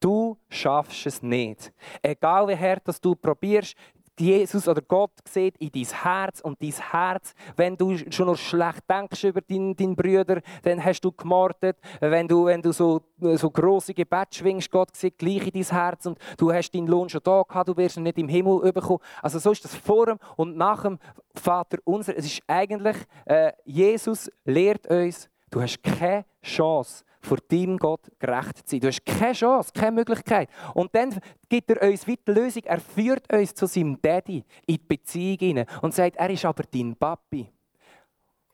du 0.00 0.38
schaffst 0.48 1.06
es 1.06 1.22
nicht. 1.22 1.72
Egal 2.02 2.48
wie 2.48 2.56
hart 2.56 2.86
dass 2.88 3.00
du 3.00 3.14
probierst, 3.14 3.76
Jesus 4.20 4.68
oder 4.68 4.82
Gott 4.82 5.12
sieht 5.28 5.56
in 5.58 5.70
dein 5.70 5.84
Herz 5.84 6.40
und 6.40 6.62
dein 6.62 6.72
Herz, 6.72 7.34
wenn 7.56 7.76
du 7.76 7.96
schon 8.10 8.26
noch 8.26 8.36
schlecht 8.36 8.88
denkst 8.88 9.24
über 9.24 9.40
deinen, 9.40 9.76
deinen 9.76 9.96
Brüder, 9.96 10.40
dann 10.62 10.82
hast 10.84 11.00
du 11.02 11.12
gemordet. 11.12 11.78
Wenn 12.00 12.26
du, 12.26 12.46
wenn 12.46 12.62
du 12.62 12.72
so, 12.72 13.02
so 13.18 13.50
grosse 13.50 13.94
Gebet 13.94 14.34
schwingst, 14.34 14.70
Gott 14.70 14.96
sieht 14.96 15.18
gleich 15.18 15.46
in 15.46 15.52
dein 15.52 15.64
Herz 15.64 16.06
und 16.06 16.18
du 16.38 16.52
hast 16.52 16.70
deinen 16.70 16.86
Lohn 16.86 17.08
schon 17.08 17.20
da 17.22 17.42
gehabt, 17.42 17.68
du 17.68 17.76
wirst 17.76 17.96
ihn 17.96 18.04
nicht 18.04 18.18
im 18.18 18.28
Himmel 18.28 18.72
bekommen. 18.72 19.00
Also 19.22 19.38
so 19.38 19.50
ist 19.50 19.64
das 19.64 19.74
vor 19.74 20.06
dem 20.06 20.18
und 20.36 20.56
nach 20.56 20.82
dem 20.82 20.98
Vater 21.34 21.78
unser. 21.84 22.16
Es 22.16 22.24
ist 22.24 22.42
eigentlich, 22.46 22.96
äh, 23.26 23.52
Jesus 23.64 24.30
lehrt 24.44 24.86
uns, 24.86 25.28
du 25.50 25.60
hast 25.60 25.82
keine 25.82 26.24
Chance, 26.42 27.04
vor 27.26 27.38
deinem 27.48 27.76
Gott 27.76 28.00
gerecht 28.18 28.58
zu 28.58 28.62
sein. 28.66 28.80
Du 28.80 28.88
hast 28.88 29.04
keine 29.04 29.32
Chance, 29.32 29.72
keine 29.74 29.92
Möglichkeit. 29.92 30.48
Und 30.74 30.94
dann 30.94 31.18
gibt 31.48 31.70
er 31.70 31.88
uns 31.88 32.06
weiter 32.06 32.32
Lösung. 32.32 32.62
Er 32.64 32.80
führt 32.80 33.30
uns 33.32 33.54
zu 33.54 33.66
seinem 33.66 34.00
Daddy 34.00 34.44
in 34.66 34.76
die 34.76 34.78
Beziehung 34.78 35.38
hinein 35.38 35.66
und 35.82 35.94
sagt, 35.94 36.16
er 36.16 36.30
ist 36.30 36.44
aber 36.44 36.64
dein 36.64 36.94
Papi. 36.96 37.48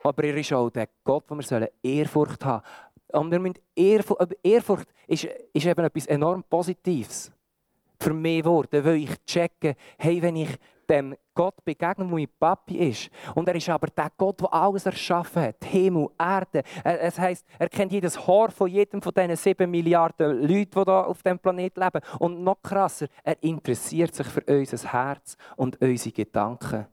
Aber 0.02 0.24
er 0.24 0.36
ist 0.36 0.52
auch 0.52 0.70
der 0.70 0.88
Gott, 1.04 1.24
wo 1.28 1.36
wir 1.38 1.70
Ehrfurcht 1.82 2.44
haben 2.44 2.64
Und 3.12 3.30
wir 3.30 3.38
müssen 3.38 3.58
Ehrfurcht, 3.76 4.36
Ehrfurcht 4.42 4.88
ist, 5.06 5.24
ist 5.52 5.66
eben 5.66 5.84
etwas 5.84 6.06
enorm 6.06 6.42
Positives 6.42 7.30
für 8.00 8.12
mehr 8.12 8.44
Worte, 8.44 8.84
weil 8.84 8.96
ich 8.96 9.24
checke, 9.24 9.76
hey, 9.98 10.20
wenn 10.20 10.36
ich 10.36 10.50
dem 10.92 11.16
Gott 11.34 11.64
begegnen, 11.64 12.08
der 12.08 12.16
mein 12.16 12.28
Papi 12.38 12.76
ist. 12.90 13.10
Und 13.34 13.48
er 13.48 13.54
ist 13.54 13.68
aber 13.68 13.88
der 13.88 14.10
Gott, 14.16 14.40
der 14.40 14.52
alles 14.52 14.86
erschaffen 14.86 15.42
hat. 15.42 15.64
Himmel, 15.64 16.08
Erde. 16.18 16.62
Es 16.84 17.18
heisst, 17.18 17.46
er 17.58 17.68
kennt 17.68 17.92
jedes 17.92 18.26
Haar 18.26 18.50
von 18.50 18.68
jedem 18.68 19.00
von 19.00 19.12
diesen 19.14 19.36
sieben 19.36 19.70
Milliarden 19.70 20.42
Leuten, 20.42 20.84
die 20.84 20.84
hier 20.84 21.06
auf 21.06 21.22
diesem 21.22 21.38
Planeten 21.38 21.80
leben. 21.80 22.00
Und 22.18 22.44
noch 22.44 22.62
krasser, 22.62 23.06
er 23.24 23.42
interessiert 23.42 24.14
sich 24.14 24.26
für 24.26 24.42
unser 24.42 24.92
Herz 24.92 25.36
und 25.56 25.80
unsere 25.80 26.12
Gedanken. 26.14 26.86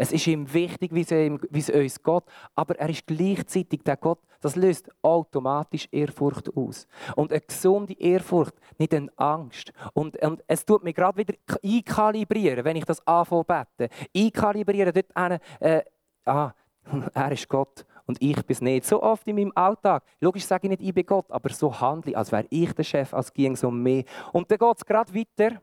Es 0.00 0.12
ist 0.12 0.26
ihm 0.28 0.50
wichtig, 0.50 0.94
wie 0.94 1.02
es, 1.02 1.68
uns 1.68 2.02
geht, 2.02 2.22
aber 2.54 2.78
er 2.78 2.88
ist 2.88 3.06
gleichzeitig 3.06 3.82
der 3.82 3.98
Gott, 3.98 4.20
das 4.40 4.56
löst 4.56 4.90
automatisch 5.02 5.86
Ehrfurcht 5.92 6.56
aus. 6.56 6.88
Und 7.16 7.30
eine 7.32 7.42
gesunde 7.42 7.92
Ehrfurcht, 8.00 8.54
nicht 8.78 8.94
eine 8.94 9.12
Angst. 9.16 9.74
Und, 9.92 10.16
und 10.22 10.42
es 10.46 10.64
tut 10.64 10.84
mir 10.84 10.94
gerade 10.94 11.18
wieder 11.18 11.34
einkalibrieren, 11.62 12.64
wenn 12.64 12.76
ich 12.76 12.86
das 12.86 13.06
anfange 13.06 13.44
beten. 13.44 13.92
Einkalibrieren 14.16 14.94
dort 14.94 15.30
hin, 15.30 15.38
äh, 15.60 15.82
ah, 16.24 16.54
er 17.14 17.32
ist 17.32 17.46
Gott 17.46 17.84
und 18.06 18.22
ich 18.22 18.36
bin 18.36 18.54
es 18.54 18.62
nicht. 18.62 18.86
So 18.86 19.02
oft 19.02 19.28
in 19.28 19.36
meinem 19.36 19.52
Alltag. 19.54 20.02
Logisch 20.18 20.46
sage 20.46 20.66
ich 20.66 20.70
nicht, 20.70 20.82
ich 20.82 20.94
bin 20.94 21.04
Gott, 21.04 21.30
aber 21.30 21.50
so 21.50 21.78
handle 21.78 22.12
ich, 22.12 22.16
als 22.16 22.32
wäre 22.32 22.46
ich 22.48 22.72
der 22.72 22.84
Chef, 22.84 23.12
als 23.12 23.34
ging 23.34 23.52
es 23.52 23.62
um 23.64 23.82
mich. 23.82 24.06
Und 24.32 24.50
dann 24.50 24.56
geht 24.56 24.76
es 24.78 24.86
gerade 24.86 25.14
weiter. 25.14 25.60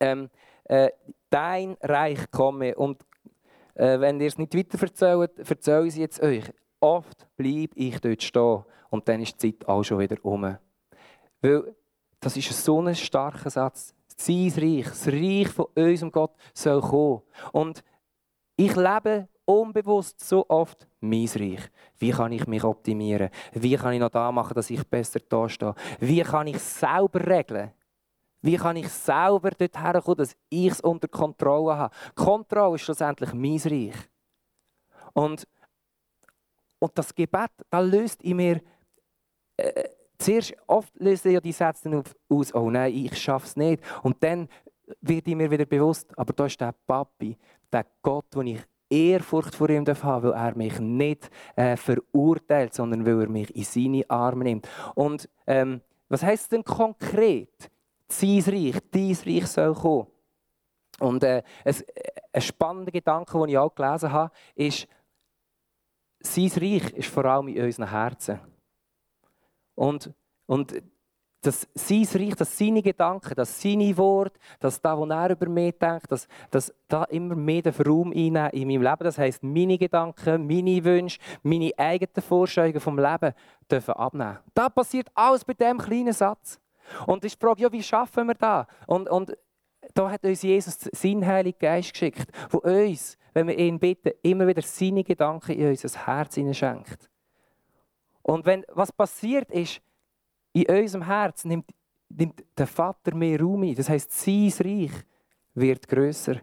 Ähm, 0.00 0.28
äh, 0.64 0.90
dein 1.30 1.76
Reich 1.80 2.28
komme. 2.32 2.74
Und 2.74 3.04
äh, 3.74 3.98
wenn 4.00 4.20
ihr 4.20 4.28
es 4.28 4.38
nicht 4.38 4.56
weiter 4.56 4.80
erzählt, 4.80 5.38
erzähle 5.38 5.86
ich 5.86 5.94
es 5.94 5.96
jetzt 5.96 6.22
euch. 6.22 6.44
Oft 6.80 7.26
bleibe 7.36 7.76
ich 7.76 8.00
dort 8.00 8.22
stehen 8.22 8.64
und 8.90 9.08
dann 9.08 9.22
ist 9.22 9.42
die 9.42 9.58
Zeit 9.58 9.68
auch 9.68 9.82
schon 9.82 9.98
wieder 9.98 10.16
um. 10.22 10.56
Weil 11.40 11.74
das 12.20 12.36
ist 12.36 12.52
so 12.64 12.80
ein 12.80 12.94
starker 12.94 13.50
Satz. 13.50 13.94
Sein 14.16 14.52
Reich, 14.56 14.84
das 14.84 15.08
Reich 15.08 15.48
von 15.48 15.66
unserem 15.74 16.12
Gott 16.12 16.34
soll 16.54 16.80
kommen. 16.80 17.22
Und 17.52 17.82
ich 18.56 18.76
lebe 18.76 19.28
unbewusst 19.44 20.20
so 20.20 20.44
oft 20.48 20.86
mein 21.00 21.28
Reich. 21.34 21.70
Wie 21.98 22.10
kann 22.10 22.32
ich 22.32 22.46
mich 22.46 22.62
optimieren? 22.62 23.30
Wie 23.52 23.76
kann 23.76 23.94
ich 23.94 24.00
noch 24.00 24.10
da 24.10 24.30
machen, 24.30 24.54
dass 24.54 24.70
ich 24.70 24.86
besser 24.86 25.20
da 25.28 25.48
stehe? 25.48 25.74
Wie 25.98 26.20
kann 26.22 26.46
ich 26.46 26.58
selber 26.58 27.26
regeln? 27.26 27.72
Wie 28.42 28.56
kann 28.56 28.76
ich 28.76 28.88
selber 28.88 29.50
dort 29.50 29.80
herkommen, 29.80 30.18
dass 30.18 30.36
ich 30.48 30.72
es 30.72 30.80
unter 30.80 31.08
Kontrolle 31.08 31.76
habe? 31.76 31.94
Kontrolle 32.14 32.74
ist 32.74 32.82
schlussendlich 32.82 33.32
mein 33.32 33.58
Reich. 33.58 33.94
Und, 35.14 35.46
und 36.80 36.98
das 36.98 37.14
Gebet, 37.14 37.50
das 37.70 37.86
löst 37.86 38.22
in 38.22 38.36
mir, 38.36 38.60
äh, 39.56 39.88
zuerst 40.18 40.54
oft 40.66 40.92
löst 40.98 41.24
ja 41.24 41.40
die 41.40 41.52
Sätze 41.52 41.88
dann 41.88 42.02
aus, 42.28 42.54
oh 42.54 42.68
nein, 42.68 42.92
ich 42.92 43.16
schaffe 43.16 43.46
es 43.46 43.56
nicht. 43.56 43.82
Und 44.02 44.22
dann 44.22 44.48
wird 45.00 45.26
mir 45.28 45.50
wieder 45.50 45.64
bewusst, 45.64 46.06
aber 46.18 46.32
da 46.32 46.46
ist 46.46 46.60
der 46.60 46.74
Papi, 46.86 47.38
der 47.72 47.86
Gott, 48.02 48.26
den 48.34 48.48
ich 48.48 48.60
Ehrfurcht 48.90 49.54
vor 49.54 49.70
ihm 49.70 49.86
haben 49.86 50.22
weil 50.24 50.32
er 50.32 50.54
mich 50.54 50.78
nicht 50.78 51.30
äh, 51.56 51.76
verurteilt, 51.76 52.74
sondern 52.74 53.06
weil 53.06 53.22
er 53.22 53.28
mich 53.28 53.54
in 53.56 53.64
seine 53.64 54.10
Arme 54.10 54.44
nimmt. 54.44 54.68
Und 54.94 55.30
ähm, 55.46 55.80
was 56.10 56.22
heißt 56.22 56.52
denn 56.52 56.62
konkret? 56.62 57.71
Sein 58.18 58.42
Reich, 58.46 58.76
dein 58.90 59.16
Reich 59.26 59.46
soll 59.46 59.74
kommen. 59.74 60.06
Und 60.98 61.24
äh, 61.24 61.42
ein, 61.64 61.74
ein 62.32 62.42
spannender 62.42 62.92
Gedanke, 62.92 63.38
den 63.38 63.48
ich 63.48 63.58
auch 63.58 63.74
gelesen 63.74 64.12
habe, 64.12 64.32
ist, 64.54 64.86
sein 66.20 66.50
Reich 66.56 66.90
ist 66.92 67.08
vor 67.08 67.24
allem 67.24 67.48
in 67.48 67.64
unseren 67.64 67.90
Herzen. 67.90 68.38
Und, 69.74 70.12
und 70.46 70.82
dass 71.42 71.66
sein 71.74 72.06
Reich, 72.14 72.36
dass 72.36 72.56
seine 72.56 72.82
Gedanken, 72.82 73.34
dass 73.34 73.60
seine 73.60 73.96
Worte, 73.96 74.38
dass 74.60 74.80
das, 74.80 74.96
was 74.96 75.10
er 75.10 75.30
über 75.30 75.48
mich 75.48 75.76
denkt, 75.76 76.10
dass, 76.12 76.28
dass 76.50 76.72
da 76.86 77.02
immer 77.04 77.34
mehr 77.34 77.62
den 77.62 77.74
Raum 77.74 78.12
in 78.12 78.34
meinem 78.34 78.52
Leben. 78.52 79.04
Das 79.04 79.18
heisst, 79.18 79.42
meine 79.42 79.76
Gedanken, 79.76 80.46
meine 80.46 80.84
Wünsche, 80.84 81.18
meine 81.42 81.72
eigenen 81.76 82.22
Vorstellungen 82.22 82.78
vom 82.78 82.96
Leben 82.96 83.34
dürfen 83.68 83.94
abnehmen. 83.94 84.38
Das 84.54 84.72
passiert 84.72 85.08
alles 85.14 85.44
bei 85.44 85.54
diesem 85.54 85.78
kleinen 85.78 86.12
Satz. 86.12 86.61
Und 87.06 87.24
ich 87.24 87.36
frage, 87.36 87.62
ja, 87.62 87.72
wie 87.72 87.82
schaffen 87.82 88.26
wir 88.28 88.34
das? 88.34 88.66
Und, 88.86 89.08
und 89.08 89.36
da 89.94 90.10
hat 90.10 90.24
uns 90.24 90.42
Jesus 90.42 90.78
seinen 90.92 91.26
Heiligen 91.26 91.58
Geist 91.58 91.92
geschickt, 91.92 92.30
der 92.52 92.64
uns, 92.64 93.16
wenn 93.34 93.48
wir 93.48 93.58
ihn 93.58 93.78
bitten, 93.78 94.12
immer 94.22 94.46
wieder 94.46 94.62
seine 94.62 95.04
Gedanken 95.04 95.52
in 95.52 95.68
unser 95.68 96.06
Herz 96.06 96.34
schenkt. 96.52 97.10
Und 98.22 98.46
wenn, 98.46 98.64
was 98.68 98.92
passiert 98.92 99.50
ist, 99.50 99.80
in 100.52 100.66
unserem 100.66 101.06
Herz 101.06 101.44
nimmt, 101.44 101.70
nimmt 102.08 102.44
der 102.56 102.66
Vater 102.66 103.14
mehr 103.14 103.40
Raum 103.40 103.62
ein. 103.62 103.74
Das 103.74 103.88
heißt, 103.88 104.12
sein 104.12 104.52
Reich 104.60 104.92
wird 105.54 105.88
grösser. 105.88 106.36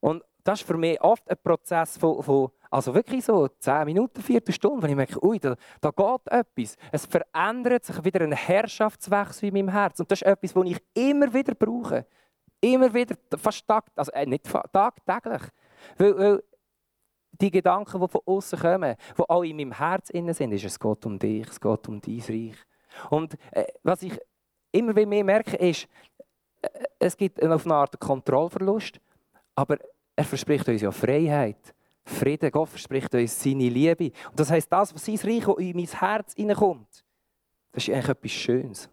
Und 0.00 0.22
das 0.42 0.60
ist 0.60 0.66
für 0.66 0.76
mich 0.76 1.00
oft 1.00 1.28
ein 1.28 1.36
Prozess 1.42 1.96
von, 1.96 2.22
von 2.22 2.50
also 2.74 2.92
wirklich 2.92 3.24
so 3.24 3.46
10 3.46 3.84
Minuten, 3.84 4.20
Viertelstunde, 4.20 4.82
wenn 4.82 4.90
ich 4.90 4.96
merke, 4.96 5.24
ui, 5.24 5.38
da, 5.38 5.54
da 5.80 5.90
geht 5.90 6.26
etwas. 6.26 6.76
Es 6.90 7.06
verändert 7.06 7.84
sich 7.84 8.04
wieder 8.04 8.22
ein 8.22 8.32
Herrschaftswechsel 8.32 9.48
in 9.48 9.54
meinem 9.54 9.68
Herz. 9.68 10.00
Und 10.00 10.10
das 10.10 10.22
ist 10.22 10.26
etwas, 10.26 10.56
was 10.56 10.66
ich 10.66 10.78
immer 10.92 11.32
wieder 11.32 11.54
brauche. 11.54 12.04
Immer 12.60 12.92
wieder, 12.92 13.14
fast 13.38 13.64
tag, 13.68 13.84
also 13.94 14.10
äh, 14.10 14.26
nicht 14.26 14.50
tagtäglich. 14.72 15.42
Weil, 15.98 16.18
weil 16.18 16.42
die 17.30 17.52
Gedanken, 17.52 18.00
die 18.00 18.08
von 18.08 18.20
außen 18.26 18.58
kommen, 18.58 18.96
die 19.16 19.22
auch 19.22 19.42
in 19.44 19.56
meinem 19.56 19.78
Herz 19.78 20.10
innen 20.10 20.34
sind, 20.34 20.50
ist, 20.50 20.64
es 20.64 20.80
geht 20.80 21.06
um 21.06 21.16
dich, 21.16 21.46
es 21.46 21.60
geht 21.60 21.88
um 21.88 22.00
dein 22.00 22.22
Reich. 22.28 22.56
Und 23.08 23.36
äh, 23.52 23.66
was 23.84 24.02
ich 24.02 24.18
immer 24.72 24.94
mehr 24.94 25.22
merke, 25.22 25.56
ist, 25.58 25.86
äh, 26.62 26.68
es 26.98 27.16
gibt 27.16 27.40
auf 27.40 27.66
eine 27.66 27.74
Art 27.74 28.00
Kontrollverlust, 28.00 28.98
aber 29.54 29.78
er 30.16 30.24
verspricht 30.24 30.68
uns 30.68 30.82
ja 30.82 30.90
Freiheit. 30.90 31.73
Frieden. 32.04 32.50
Gott 32.50 32.68
verspricht 32.68 33.14
uns 33.14 33.42
seine 33.42 33.68
Liebe. 33.68 34.12
Und 34.30 34.38
das 34.40 34.50
heißt, 34.50 34.70
das, 34.70 34.94
was 34.94 35.04
sein 35.04 35.16
Reich 35.16 35.48
in 35.58 35.76
mein 35.76 35.86
Herz 35.86 36.34
hineinkommt, 36.34 37.04
das 37.72 37.88
ist 37.88 37.94
eigentlich 37.94 38.08
etwas 38.08 38.30
Schönes. 38.30 38.90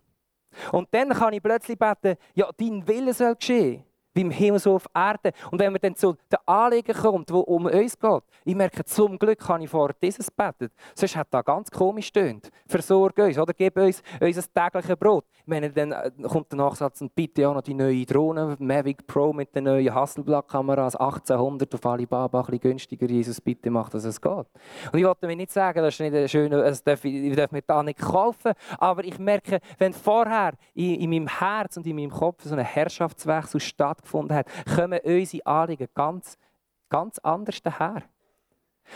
Und 0.71 0.87
dann 0.91 1.09
kann 1.09 1.33
ich 1.33 1.41
plötzlich 1.41 1.77
beten, 1.77 2.17
ja, 2.33 2.49
dein 2.57 2.85
Wille 2.87 3.13
soll 3.13 3.35
geschehen 3.35 3.83
wie 4.13 4.21
im 4.21 4.31
Himmel 4.31 4.59
so 4.59 4.75
auf 4.75 4.85
Erde. 4.93 5.31
Und 5.51 5.59
wenn 5.59 5.71
man 5.71 5.81
dann 5.81 5.95
zu 5.95 6.13
den 6.31 6.39
Anliegen 6.45 6.93
kommt, 6.93 7.31
wo 7.31 7.39
um 7.39 7.65
uns 7.65 7.97
geht, 7.97 8.23
ich 8.43 8.55
merke, 8.55 8.83
zum 8.85 9.17
Glück 9.17 9.47
habe 9.47 9.63
ich 9.63 9.69
vor 9.69 9.91
dieses 10.01 10.29
betet. 10.31 10.71
Sonst 10.95 11.15
hat 11.15 11.27
das 11.31 11.45
ganz 11.45 11.71
komisch 11.71 12.11
tönt. 12.11 12.49
Versorge 12.67 13.25
uns, 13.25 13.37
oder 13.37 13.53
gib 13.53 13.77
uns 13.77 14.01
unser 14.19 14.43
tägliches 14.53 14.95
Brot. 14.97 15.25
Meine, 15.45 15.69
dann 15.69 15.91
äh, 15.91 16.11
kommt 16.23 16.51
der 16.51 16.57
Nachsatz, 16.57 17.01
und 17.01 17.13
bitte 17.15 17.47
auch 17.47 17.53
noch 17.53 17.61
die 17.61 17.73
neue 17.73 18.05
Drohne, 18.05 18.55
Mavic 18.59 19.05
Pro 19.07 19.33
mit 19.33 19.55
den 19.55 19.65
neuen 19.65 19.93
Hasselblatt-Kameras, 19.93 20.95
1800 20.95 21.73
auf 21.75 21.85
Alibaba, 21.85 22.39
ein 22.39 22.45
bisschen 22.45 22.59
günstiger. 22.59 23.07
Jesus, 23.07 23.41
bitte 23.41 23.69
mach, 23.69 23.89
dass 23.89 24.05
es 24.05 24.19
geht. 24.19 24.31
Und 24.31 24.99
ich 24.99 25.05
wollte 25.05 25.27
mir 25.27 25.35
nicht 25.35 25.51
sagen, 25.51 25.81
das 25.81 25.99
ist 25.99 25.99
nicht 25.99 26.33
das 26.51 26.83
darf 26.83 27.05
ich, 27.05 27.35
darf 27.35 27.51
mir 27.51 27.61
da 27.61 27.83
nicht 27.83 27.99
kaufen, 27.99 28.53
aber 28.77 29.03
ich 29.03 29.17
merke, 29.19 29.59
wenn 29.77 29.93
vorher 29.93 30.53
in, 30.73 30.95
in 30.95 31.09
meinem 31.09 31.27
Herz 31.27 31.77
und 31.77 31.85
in 31.87 31.95
meinem 31.95 32.11
Kopf 32.11 32.43
so 32.43 32.55
ein 32.55 32.63
Herrschaftswechsel 32.63 33.59
stattfindet, 33.59 34.00
stattgefunden 34.01 34.35
hat, 34.35 34.47
kommen 34.75 34.99
unsere 35.03 35.45
Anliegen 35.45 35.87
ganz, 35.93 36.37
ganz 36.89 37.19
anders 37.19 37.61
daher. 37.61 38.03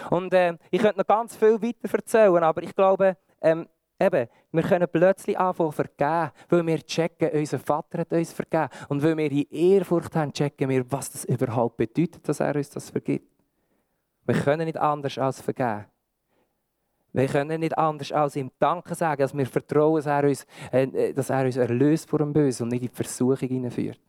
Und 0.10 0.34
äh, 0.34 0.58
ich 0.72 0.82
könnte 0.82 1.00
noch 1.00 1.08
ganz 1.08 1.36
viel 1.36 1.62
weiter 1.62 1.94
erzählen, 1.94 2.44
aber 2.44 2.64
ich 2.64 2.76
glaube, 2.76 3.18
ähm, 3.42 3.68
eben, 4.00 4.28
wir 4.52 4.64
können 4.64 4.88
plötzlich 4.92 5.38
anfangen 5.38 5.72
zu 5.72 5.76
vergeben, 5.76 6.32
weil 6.50 6.68
wir 6.68 6.86
checken, 6.86 7.30
unser 7.32 7.60
Vater 7.60 8.00
hat 8.00 8.12
uns 8.12 8.34
vergeben. 8.34 8.70
Und 8.90 9.04
weil 9.04 9.18
wir 9.18 9.32
in 9.32 9.48
Ehrfurcht 9.50 10.16
haben, 10.16 10.34
checken 10.34 10.70
wir, 10.70 10.92
was 10.92 11.12
das 11.12 11.26
überhaupt 11.26 11.78
bedeutet, 11.78 12.28
dass 12.28 12.40
er 12.40 12.56
uns 12.56 12.70
das 12.70 12.90
vergibt. 12.90 13.32
Wir 14.26 14.36
können 14.36 14.66
nicht 14.66 14.78
anders 14.78 15.18
als 15.18 15.40
vergeben. 15.40 15.86
Wir 17.14 17.28
können 17.28 17.62
nicht 17.62 17.78
anders 17.78 18.12
als 18.12 18.36
ihm 18.36 18.52
Danke 18.60 18.94
sagen, 18.94 19.22
dass 19.22 19.38
wir 19.38 19.46
vertrauen, 19.46 19.96
dass 19.96 20.06
er 20.06 20.24
uns, 20.26 20.46
äh, 20.72 21.14
dass 21.14 21.30
er 21.30 21.46
uns 21.46 21.56
erlöst 21.56 22.10
vor 22.10 22.20
dem 22.20 22.34
Bösen 22.34 22.64
und 22.64 22.70
nicht 22.70 22.82
in 22.82 22.90
die 22.90 22.94
Versuchung 22.94 23.48
hineinführt. 23.48 24.00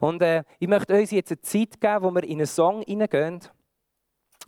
Und 0.00 0.22
äh, 0.22 0.44
ich 0.58 0.68
möchte 0.68 0.94
uns 0.94 1.10
jetzt 1.10 1.30
eine 1.30 1.40
Zeit 1.40 1.80
geben, 1.80 2.02
wo 2.04 2.10
wir 2.10 2.24
in 2.24 2.38
einen 2.38 2.46
Song 2.46 2.82
hineingehen. 2.82 3.40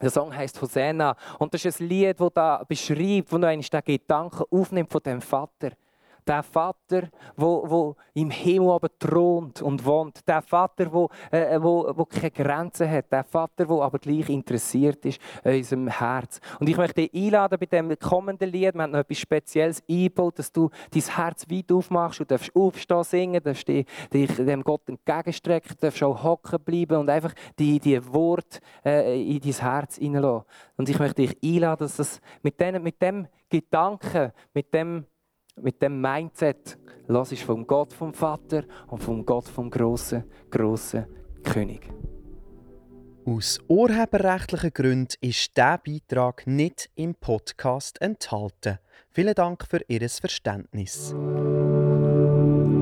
Der 0.00 0.10
Song 0.10 0.34
heißt 0.34 0.60
Hosanna 0.60 1.16
und 1.38 1.54
das 1.54 1.64
ist 1.64 1.80
ein 1.80 1.88
Lied, 1.88 2.20
das 2.20 2.32
da 2.34 2.64
beschreibt, 2.68 3.32
wo 3.32 3.36
einmal 3.36 3.58
den 3.58 3.84
Gedanken 3.84 4.44
aufnimmt 4.50 4.92
von 4.92 5.02
dem 5.02 5.22
Vater 5.22 5.70
der 6.26 6.42
Vater, 6.42 7.08
wo, 7.36 7.64
wo 7.68 7.96
im 8.14 8.30
Himmel 8.30 8.70
aber 8.70 8.88
thront 8.98 9.62
und 9.62 9.84
wohnt. 9.84 10.26
Der 10.26 10.42
Vater, 10.42 10.92
wo, 10.92 11.08
äh, 11.30 11.60
wo, 11.60 11.92
wo 11.94 12.04
keine 12.04 12.30
Grenzen 12.30 12.90
hat. 12.90 13.12
Der 13.12 13.24
Vater, 13.24 13.68
wo 13.68 13.82
aber 13.82 13.98
gleich 13.98 14.28
interessiert 14.28 15.04
ist 15.04 15.20
an 15.44 15.54
unserem 15.54 15.88
Herz. 15.88 16.40
Und 16.58 16.68
ich 16.68 16.76
möchte 16.76 17.06
dich 17.06 17.14
einladen 17.14 17.58
bei 17.58 17.66
dem 17.66 17.96
kommenden 17.98 18.50
Lied. 18.50 18.74
Wir 18.74 18.82
haben 18.82 18.92
noch 18.92 19.00
etwas 19.00 19.18
Spezielles 19.18 19.82
eingebaut, 19.88 20.38
dass 20.38 20.50
du 20.50 20.70
dein 20.90 21.02
Herz 21.02 21.46
weit 21.50 21.70
aufmachst. 21.70 22.20
Du 22.20 22.24
darfst 22.24 22.54
aufstehen, 22.54 23.04
singen, 23.04 23.42
darfst 23.42 23.68
dich, 23.68 23.86
dem 24.12 24.62
Gott 24.64 24.88
entgegenstrecken, 24.88 25.76
darfst 25.80 26.02
auch 26.02 26.22
hocken 26.22 26.60
bleiben 26.60 26.98
und 26.98 27.10
einfach 27.10 27.32
die, 27.58 27.78
die 27.78 28.04
Worte 28.12 28.60
äh, 28.84 29.20
in 29.20 29.40
dein 29.40 29.52
Herz 29.52 29.96
hineinlassen. 29.96 30.46
Und 30.76 30.88
ich 30.88 30.98
möchte 30.98 31.26
dich 31.26 31.36
einladen, 31.44 31.84
dass 31.84 31.96
das 31.96 32.20
mit, 32.42 32.60
den, 32.60 32.82
mit 32.82 33.00
dem 33.00 33.28
Gedanken, 33.48 34.32
mit 34.52 34.72
dem 34.74 35.06
mit 35.62 35.80
dem 35.82 36.00
Mindset 36.00 36.78
hörst 37.08 37.34
vom 37.42 37.66
Gott 37.66 37.92
vom 37.92 38.12
Vater 38.12 38.64
und 38.88 39.02
vom 39.02 39.24
Gott 39.24 39.48
vom 39.48 39.70
grossen, 39.70 40.24
grossen 40.50 41.06
König. 41.42 41.88
Aus 43.24 43.58
urheberrechtlichen 43.68 44.70
Gründen 44.72 45.14
ist 45.20 45.56
dieser 45.56 45.78
Beitrag 45.78 46.46
nicht 46.46 46.90
im 46.94 47.14
Podcast 47.14 48.00
enthalten. 48.00 48.78
Vielen 49.10 49.34
Dank 49.34 49.64
für 49.68 49.80
Ihr 49.88 50.08
Verständnis. 50.08 51.14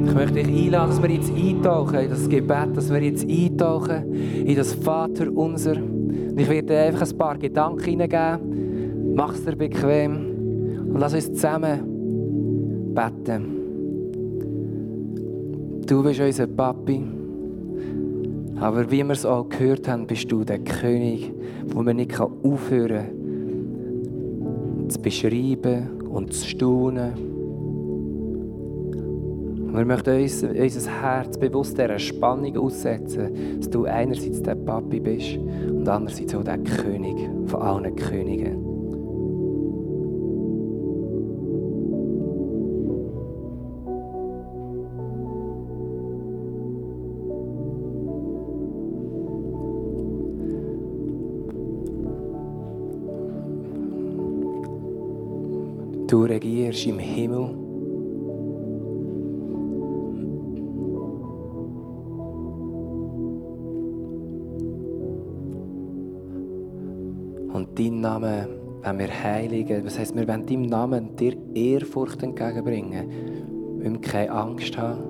Ich 0.07 0.13
möchte 0.13 0.35
dich 0.35 0.47
einladen, 0.47 0.91
dass 0.91 1.03
wir 1.03 1.11
jetzt 1.11 1.31
eintauchen 1.31 1.99
in 1.99 2.11
das 2.11 2.29
Gebet, 2.29 2.77
dass 2.77 2.91
wir 2.91 3.03
jetzt 3.03 3.29
eintauchen 3.29 4.13
in 4.15 4.57
das 4.57 4.75
Vater 4.75 5.33
unser. 5.33 5.77
Ich 5.77 6.49
werde 6.49 6.67
dir 6.67 6.81
einfach 6.81 7.09
ein 7.09 7.19
paar 7.19 7.39
Gedanken 7.39 7.85
hineingeben. 7.85 9.15
Mach 9.15 9.33
es 9.33 9.45
dir 9.45 9.57
bequem 9.57 10.91
und 10.93 10.99
lass 10.99 11.15
uns 11.15 11.33
zusammen 11.33 11.94
beten. 12.95 13.65
Du 15.87 16.03
bist 16.03 16.21
unser 16.21 16.47
Papi. 16.47 17.03
Aber 18.61 18.91
wie 18.91 19.03
wir 19.03 19.11
es 19.11 19.27
auch 19.27 19.49
gehört 19.49 19.89
haben, 19.89 20.07
bist 20.07 20.31
du 20.31 20.45
der 20.45 20.61
König, 20.61 21.33
wo 21.67 21.83
man 21.83 21.97
nicht 21.97 22.19
aufhören 22.21 23.07
kann, 23.09 24.89
zu 24.89 25.01
beschreiben 25.01 26.01
und 26.09 26.33
zu 26.33 26.47
staunen. 26.47 27.13
Wir 29.75 29.85
möchten 29.85 30.23
uns, 30.23 30.43
unser 30.45 31.03
Herz 31.03 31.37
bewusst 31.37 31.77
dieser 31.77 31.99
Spannung 31.99 32.57
aussetzen, 32.57 33.59
dass 33.59 33.69
du 33.69 33.87
einerseits 33.87 34.41
der 34.41 34.55
Papi 34.55 35.01
bist 35.01 35.37
und 35.37 35.89
andererseits 35.89 36.33
auch 36.35 36.45
der 36.45 36.59
König 36.59 37.17
von 37.47 37.61
allen 37.61 37.97
Königen. 37.97 38.74
Du 56.15 56.23
regierst 56.23 56.87
im 56.87 57.01
Himmel. 57.01 57.41
Und 67.53 67.77
dein 67.77 68.01
Name 68.01 68.47
wenn 68.83 68.99
wir 69.01 69.09
heiligen. 69.25 69.83
Das 69.83 69.99
heisst, 69.99 70.15
wir 70.15 70.29
wollen 70.29 70.47
deinem 70.47 70.63
Namen 70.63 71.17
dir 71.17 71.35
Ehrfurcht 71.53 72.23
entgegenbringen. 72.23 73.11
Wir 73.79 73.85
wollen 73.85 74.01
keine 74.01 74.31
Angst 74.31 74.79
haben. 74.79 75.03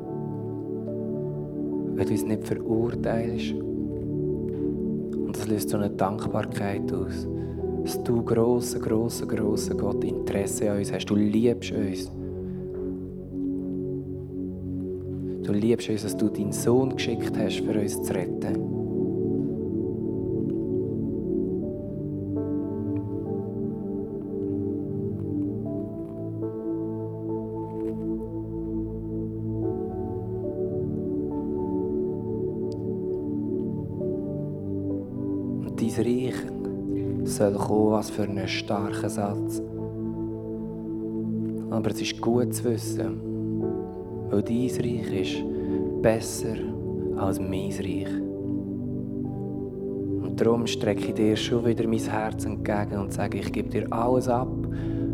Weil 1.97 2.07
du 2.07 2.13
uns 2.13 2.25
nicht 2.25 2.47
verurteilst. 2.47 3.53
Und 3.53 5.37
das 5.37 5.47
löst 5.49 5.69
so 5.69 5.77
eine 5.77 5.91
Dankbarkeit 5.91 6.91
aus 6.95 7.29
dass 7.85 8.03
du 8.03 8.23
grosser, 8.23 8.79
grosser, 8.79 9.27
grosser 9.27 9.75
Gott 9.75 10.03
Interesse 10.03 10.71
an 10.71 10.79
uns 10.79 10.91
hast. 10.91 11.05
Du 11.05 11.15
liebst 11.15 11.71
uns. 11.73 12.11
Du 15.43 15.53
liebst 15.53 15.91
uns, 15.91 16.03
dass 16.03 16.17
du 16.17 16.29
deinen 16.29 16.53
Sohn 16.53 16.97
geschickt 16.97 17.37
hast, 17.37 17.61
für 17.61 17.79
uns 17.79 18.03
zu 18.03 18.15
retten. 18.15 18.74
Soll 37.53 37.55
kommen, 37.55 37.93
was 37.93 38.11
für 38.11 38.23
einen 38.23 38.49
starken 38.49 39.09
Satz. 39.09 39.63
Aber 41.71 41.91
es 41.91 42.01
ist 42.01 42.21
gut 42.21 42.55
zu 42.55 42.65
wissen, 42.65 43.21
weil 44.31 44.43
dein 44.43 44.71
Reich 44.71 45.13
ist 45.13 45.45
besser 46.03 46.57
als 47.17 47.41
mein 47.41 47.71
Reich. 47.73 48.09
Und 50.23 50.41
darum 50.41 50.67
strecke 50.67 51.09
ich 51.09 51.15
dir 51.15 51.37
schon 51.37 51.65
wieder 51.67 51.87
mein 51.87 51.99
Herz 51.99 52.45
entgegen 52.45 52.99
und 52.99 53.13
sage, 53.13 53.39
ich 53.39 53.53
gebe 53.53 53.69
dir 53.69 53.93
alles 53.93 54.29
ab, 54.29 54.49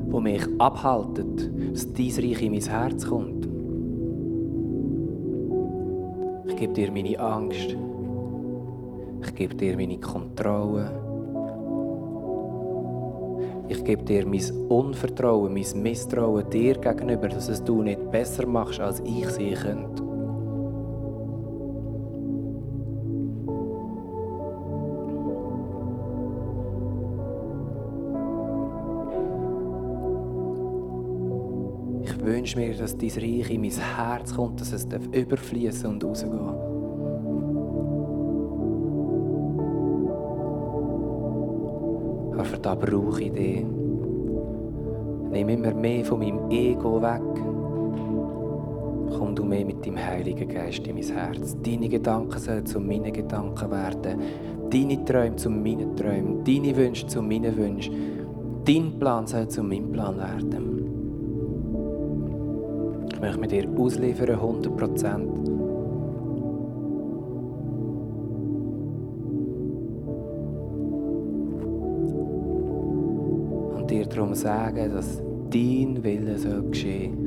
was 0.09 0.23
mich 0.23 0.43
abhaltet, 0.59 1.51
dass 1.73 1.93
dein 1.93 2.11
Reich 2.11 2.43
in 2.43 2.53
mein 2.53 2.63
Herz 2.63 3.07
kommt. 3.07 3.49
Ich 6.47 6.57
gebe 6.57 6.73
dir 6.75 6.93
meine 6.93 7.19
Angst. 7.19 7.77
Ich 9.23 9.35
gebe 9.35 9.55
dir 9.55 9.77
meine 9.77 9.99
Kontrolle. 9.99 11.10
Ich 13.71 13.85
gebe 13.85 14.03
dir 14.03 14.27
mein 14.27 14.43
Unvertrauen, 14.69 15.55
mein 15.55 15.83
Misstrauen 15.83 16.51
dir 16.51 16.77
gegenüber, 16.77 17.29
dass 17.29 17.49
es 17.49 17.63
du 17.63 17.83
nicht 17.83 18.11
besser 18.11 18.45
machst, 18.45 18.81
als 18.81 18.99
ich 19.05 19.29
sie 19.29 19.53
könnte. 19.53 20.03
Ich 32.03 32.25
wünsche 32.25 32.59
mir, 32.59 32.75
dass 32.75 32.99
dein 32.99 33.11
Reich 33.11 33.51
in 33.51 33.61
mein 33.61 33.71
Herz 33.71 34.35
kommt, 34.35 34.61
dass 34.61 34.73
es 34.73 34.85
überfließen 35.13 35.89
und 35.89 36.03
rausgehen 36.03 36.41
Aber 36.41 36.80
das 42.63 42.79
brauche 42.79 43.23
ich 43.23 43.33
dich. 43.33 43.65
Nimm 45.31 45.49
immer 45.49 45.75
mehr 45.75 46.05
von 46.05 46.19
meinem 46.19 46.51
Ego 46.51 47.01
weg. 47.01 47.23
Komm 49.17 49.35
du 49.35 49.45
mehr 49.45 49.65
mit 49.65 49.85
deinem 49.85 49.99
Heiligen 49.99 50.49
Geist 50.49 50.87
in 50.87 50.95
mein 50.95 51.05
Herz. 51.05 51.57
Deine 51.63 51.89
Gedanken 51.89 52.39
sollen 52.39 52.67
zu 52.67 52.81
meinen 52.81 53.13
Gedanken 53.13 53.71
werden. 53.71 54.21
Deine 54.71 55.05
Träume 55.05 55.37
zu 55.37 55.51
meinen 55.51 55.97
Träumen. 55.97 56.45
Deine 56.45 56.77
Wünsche 56.77 57.07
zu 57.07 57.23
meinen 57.23 57.57
Wünschen. 57.57 57.95
Dein 58.65 58.99
Plan 58.99 59.27
soll 59.27 59.49
zu 59.49 59.63
meinem 59.63 59.93
Plan 59.93 60.17
werden. 60.17 60.71
Ich 63.13 63.21
möchte 63.21 63.41
mit 63.41 63.51
dir 63.53 63.69
ausliefern, 63.79 64.31
100 64.31 64.77
Prozent. 64.77 65.60
Darum 74.11 74.35
sagen, 74.35 74.93
dass 74.93 75.23
dein 75.51 76.03
Wille 76.03 76.39
soll 76.39 76.63
geschehen 76.71 77.27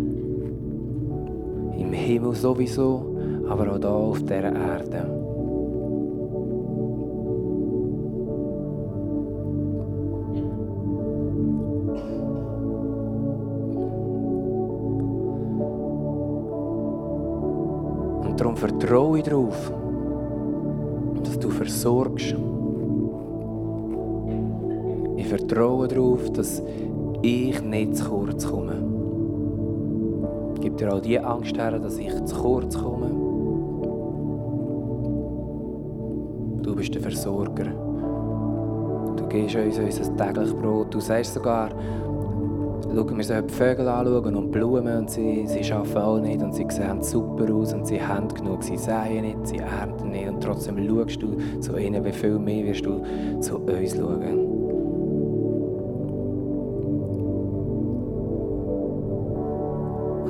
Im 1.77 1.91
Himmel 1.93 2.35
sowieso, 2.35 3.05
aber 3.49 3.71
auch 3.71 3.79
hier 3.79 3.89
auf 3.89 4.21
dieser 4.21 4.53
Erde. 4.53 5.23
Und 18.25 18.39
darum 18.39 18.55
vertraue 18.55 19.19
ich 19.19 19.23
darauf, 19.25 19.71
dass 21.23 21.39
du 21.39 21.49
versorgst 21.49 22.35
vertraue 25.37 25.87
darauf, 25.87 26.31
dass 26.33 26.61
ich 27.23 27.59
nicht 27.63 27.97
zu 27.97 28.05
kurz 28.05 28.47
komme. 28.47 28.75
Gib 30.61 30.77
dir 30.77 30.93
all 30.93 31.01
die 31.01 31.19
Angst 31.19 31.57
her, 31.57 31.79
dass 31.79 31.97
ich 31.97 32.13
zu 32.25 32.35
kurz 32.35 32.77
komme. 32.77 33.09
Du 36.61 36.75
bist 36.75 36.93
der 36.93 37.01
Versorger. 37.01 37.65
Du 39.15 39.27
gibst 39.27 39.55
uns 39.55 39.79
unser 39.79 40.15
tägliches 40.17 40.53
Brot. 40.53 40.93
Du 40.93 40.99
sagst 40.99 41.33
sogar, 41.33 41.69
schauen 42.95 43.17
wir 43.17 43.23
sollen 43.23 43.47
die 43.47 43.53
Vögel 43.53 43.87
anschauen 43.87 44.35
und 44.35 44.51
Blumen 44.51 44.97
und 44.97 45.09
sie, 45.09 45.47
sie 45.47 45.73
arbeiten 45.73 45.97
auch 45.97 46.19
nicht 46.19 46.43
und 46.43 46.53
sie 46.53 46.67
sehen 46.69 47.01
super 47.01 47.51
aus 47.51 47.73
und 47.73 47.87
sie 47.87 47.99
haben 47.99 48.27
genug, 48.27 48.63
sie 48.63 48.77
säen 48.77 49.23
nicht, 49.23 49.47
sie 49.47 49.57
ernten 49.57 50.11
nicht 50.11 50.29
und 50.29 50.43
trotzdem 50.43 50.77
schaust 50.87 51.23
du 51.23 51.37
zu 51.59 51.75
ihnen, 51.75 52.05
wie 52.05 52.11
viel 52.11 52.37
mehr 52.37 52.65
wirst 52.65 52.85
du 52.85 53.01
zu 53.39 53.57
uns 53.57 53.95
schauen. 53.95 54.52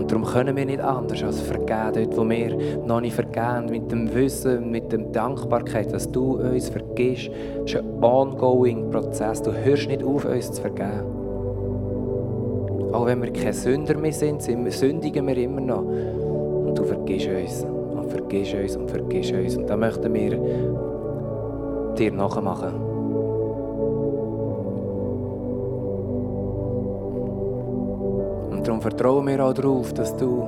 Darum 0.07 0.25
können 0.25 0.55
wir 0.55 0.65
nicht 0.65 0.81
anders 0.81 1.23
als 1.23 1.41
vergeben, 1.41 1.91
dort 1.93 2.17
wo 2.17 2.29
wir 2.29 2.57
noch 2.85 3.01
nicht 3.01 3.15
vergeben, 3.15 3.67
mit 3.69 3.91
dem 3.91 4.13
Wissen, 4.13 4.71
mit 4.71 4.91
der 4.91 4.99
Dankbarkeit, 4.99 5.93
dass 5.93 6.11
du 6.11 6.37
uns 6.37 6.69
vergisst. 6.69 7.29
Es 7.65 7.73
ist 7.73 7.77
ein 7.77 8.03
ongoing 8.03 8.89
Prozess. 8.89 9.41
Du 9.41 9.51
hörst 9.51 9.87
nicht 9.87 10.03
auf, 10.03 10.25
uns 10.25 10.51
zu 10.51 10.61
vergeben. 10.61 11.03
Auch 12.91 13.05
wenn 13.07 13.21
wir 13.23 13.33
keine 13.33 13.53
Sünder 13.53 13.97
mehr 13.97 14.13
sind, 14.13 14.41
sündigen 14.41 15.25
wir 15.27 15.37
immer 15.37 15.61
noch. 15.61 15.83
Und 15.83 16.77
du 16.77 16.83
vergisst 16.83 17.27
uns 17.27 17.63
und 17.63 18.09
vergisst 18.11 18.53
uns 18.53 18.75
und 18.75 18.91
vergisst 18.91 19.33
uns. 19.33 19.57
Und 19.57 19.67
da 19.67 19.75
möchten 19.75 20.13
wir 20.13 20.37
dir 21.97 22.11
nachmachen. 22.11 22.92
Und 28.63 28.69
darum 28.69 28.82
vertrauen 28.82 29.28
wir 29.28 29.45
auch 29.45 29.54
darauf, 29.54 29.93
dass 29.93 30.15
du 30.15 30.41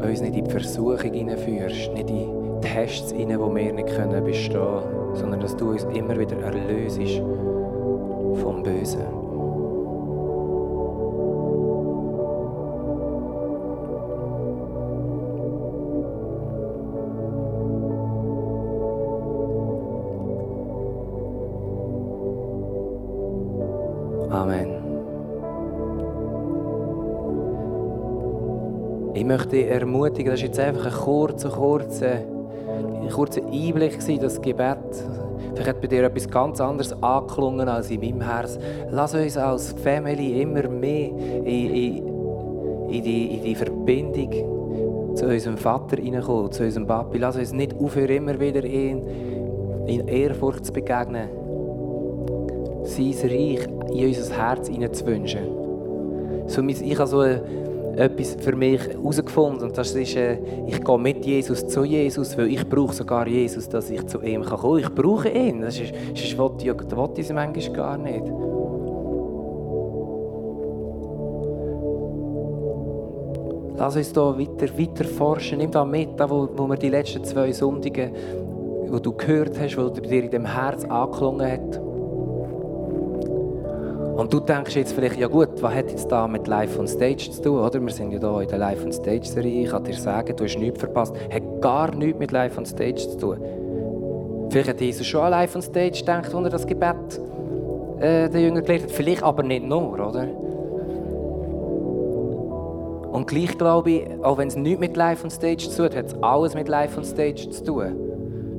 uns 0.00 0.22
nicht 0.22 0.36
in 0.36 0.44
die 0.46 0.50
Versuchung 0.50 1.12
hineinführst, 1.12 1.92
nicht 1.92 2.08
in 2.08 2.62
Tests 2.62 3.12
hinein, 3.12 3.38
wo 3.38 3.54
wir 3.54 3.74
nicht 3.74 3.88
können 3.88 4.24
bestehen 4.24 4.54
können, 4.54 5.14
sondern 5.16 5.40
dass 5.40 5.54
du 5.54 5.72
uns 5.72 5.84
immer 5.92 6.18
wieder 6.18 6.40
erlöst 6.40 7.20
vom 8.40 8.62
Bösen. 8.62 9.23
Ich 29.24 29.28
möchte 29.28 29.56
dich 29.56 29.70
ermutigen, 29.70 30.32
das 30.32 30.40
war 30.42 30.46
jetzt 30.48 30.60
einfach 30.60 30.84
ein 30.84 30.92
kurzer, 30.92 31.48
kurzer, 31.48 32.16
ein 33.00 33.08
kurzer 33.08 33.40
Einblick, 33.42 34.06
in 34.06 34.20
das 34.20 34.38
Gebet. 34.38 34.76
Vielleicht 35.54 35.66
hat 35.66 35.80
bei 35.80 35.86
dir 35.86 36.02
etwas 36.04 36.28
ganz 36.28 36.60
anderes 36.60 36.92
angeklungen 37.02 37.66
als 37.66 37.90
in 37.90 38.00
meinem 38.00 38.20
Herz. 38.20 38.58
Lass 38.90 39.14
uns 39.14 39.38
als 39.38 39.72
Family 39.82 40.42
immer 40.42 40.68
mehr 40.68 41.08
in, 41.08 41.46
in, 41.46 42.06
in, 42.90 43.02
die, 43.02 43.36
in 43.36 43.44
die 43.44 43.54
Verbindung 43.54 45.16
zu 45.16 45.24
unserem 45.24 45.56
Vater 45.56 45.96
hineinkommen, 45.96 46.52
zu 46.52 46.62
unserem 46.62 46.86
Papi. 46.86 47.16
Lass 47.16 47.38
uns 47.38 47.54
nicht 47.54 47.74
aufhören, 47.80 48.10
immer 48.16 48.38
wieder 48.38 48.62
in, 48.62 49.06
in 49.86 50.06
Ehrfurcht 50.06 50.66
zu 50.66 50.72
begegnen. 50.74 51.30
Sein 52.82 53.14
Reich 53.22 53.66
in 53.90 54.06
unser 54.06 54.36
Herz 54.36 54.68
hineinzuwünschen. 54.68 55.44
So, 56.46 56.60
ich 56.60 56.98
habe 56.98 57.08
so 57.08 57.20
eine 57.20 57.40
etwas 57.96 58.36
für 58.40 58.56
mich 58.56 58.80
herausgefunden 58.86 59.68
und 59.68 59.78
das 59.78 59.94
ist, 59.94 60.16
äh, 60.16 60.38
ich 60.66 60.82
gehe 60.82 60.98
mit 60.98 61.24
Jesus 61.24 61.66
zu 61.66 61.84
Jesus, 61.84 62.36
weil 62.36 62.48
ich 62.48 62.68
brauche 62.68 62.94
sogar 62.94 63.26
Jesus, 63.26 63.68
dass 63.68 63.90
ich 63.90 64.06
zu 64.06 64.20
ihm 64.22 64.44
kommen 64.44 64.60
kann. 64.60 64.78
Ich 64.78 64.94
brauche 64.94 65.28
ihn, 65.28 65.60
das 65.60 65.78
ist, 65.78 65.94
sonst 66.14 66.38
will 66.38 66.50
ich, 66.58 66.66
will 66.66 67.24
ich 67.24 67.32
manchmal 67.32 67.72
gar 67.72 67.98
nicht. 67.98 68.24
Lass 73.76 73.96
uns 73.96 74.12
hier 74.12 74.38
weiter, 74.38 74.78
weiter 74.78 75.04
forschen. 75.04 75.58
Nimm 75.58 75.70
da 75.70 75.84
mit, 75.84 76.18
da, 76.18 76.30
wo, 76.30 76.48
wo 76.56 76.66
wir 76.68 76.76
die 76.76 76.88
letzten 76.88 77.24
zwei 77.24 77.52
Sonntage, 77.52 78.12
wo 78.88 78.98
du 78.98 79.12
gehört 79.12 79.58
hast, 79.58 79.76
wo 79.76 79.88
dir 79.88 80.24
in 80.24 80.30
dem 80.30 80.46
Herz 80.46 80.84
angeklungen 80.84 81.50
hat. 81.50 81.83
Und 84.16 84.32
du 84.32 84.38
denkst 84.38 84.76
jetzt 84.76 84.92
vielleicht, 84.92 85.18
ja 85.18 85.26
gut, 85.26 85.60
was 85.60 85.74
hat 85.74 85.90
jetzt 85.90 86.10
da 86.10 86.28
mit 86.28 86.46
Live 86.46 86.78
on 86.78 86.86
Stage 86.86 87.30
zu 87.30 87.42
tun, 87.42 87.58
oder? 87.58 87.80
Wir 87.80 87.92
sind 87.92 88.12
ja 88.12 88.20
hier 88.20 88.40
in 88.42 88.48
der 88.48 88.58
Live 88.58 88.84
on 88.84 88.92
Stage 88.92 89.24
Serie. 89.24 89.64
Ich 89.64 89.70
kann 89.70 89.82
dir 89.82 89.94
sagen, 89.94 90.36
du 90.36 90.44
hast 90.44 90.56
nichts 90.56 90.78
verpasst. 90.78 91.16
Hat 91.32 91.42
gar 91.60 91.92
nichts 91.94 92.18
mit 92.18 92.30
Live 92.30 92.56
on 92.56 92.64
Stage 92.64 93.08
zu 93.08 93.18
tun. 93.18 93.38
Vielleicht 94.50 94.68
hat 94.68 94.80
Jesus 94.80 95.06
schon 95.06 95.22
an 95.22 95.32
Live 95.32 95.56
on 95.56 95.62
Stage 95.62 95.98
gedacht, 95.98 96.32
als 96.32 96.44
er 96.44 96.50
das 96.50 96.66
Gebet 96.66 97.20
äh, 97.98 98.28
den 98.28 98.40
Jüngern 98.40 98.62
gelehrt 98.62 98.84
hat. 98.84 98.90
Vielleicht 98.92 99.22
aber 99.24 99.42
nicht 99.42 99.64
nur, 99.64 99.94
oder? 99.94 100.28
Und 103.10 103.26
gleich 103.26 103.58
glaube 103.58 103.90
ich, 103.90 104.06
auch 104.22 104.38
wenn 104.38 104.48
es 104.48 104.56
nichts 104.56 104.80
mit 104.80 104.96
Live 104.96 105.24
on 105.24 105.30
Stage 105.30 105.68
zu 105.68 105.76
tun 105.76 105.84
hat, 105.86 105.96
hat 105.96 106.06
es 106.06 106.22
alles 106.22 106.54
mit 106.54 106.68
Live 106.68 106.96
on 106.96 107.04
Stage 107.04 107.50
zu 107.50 107.64
tun. 107.64 108.13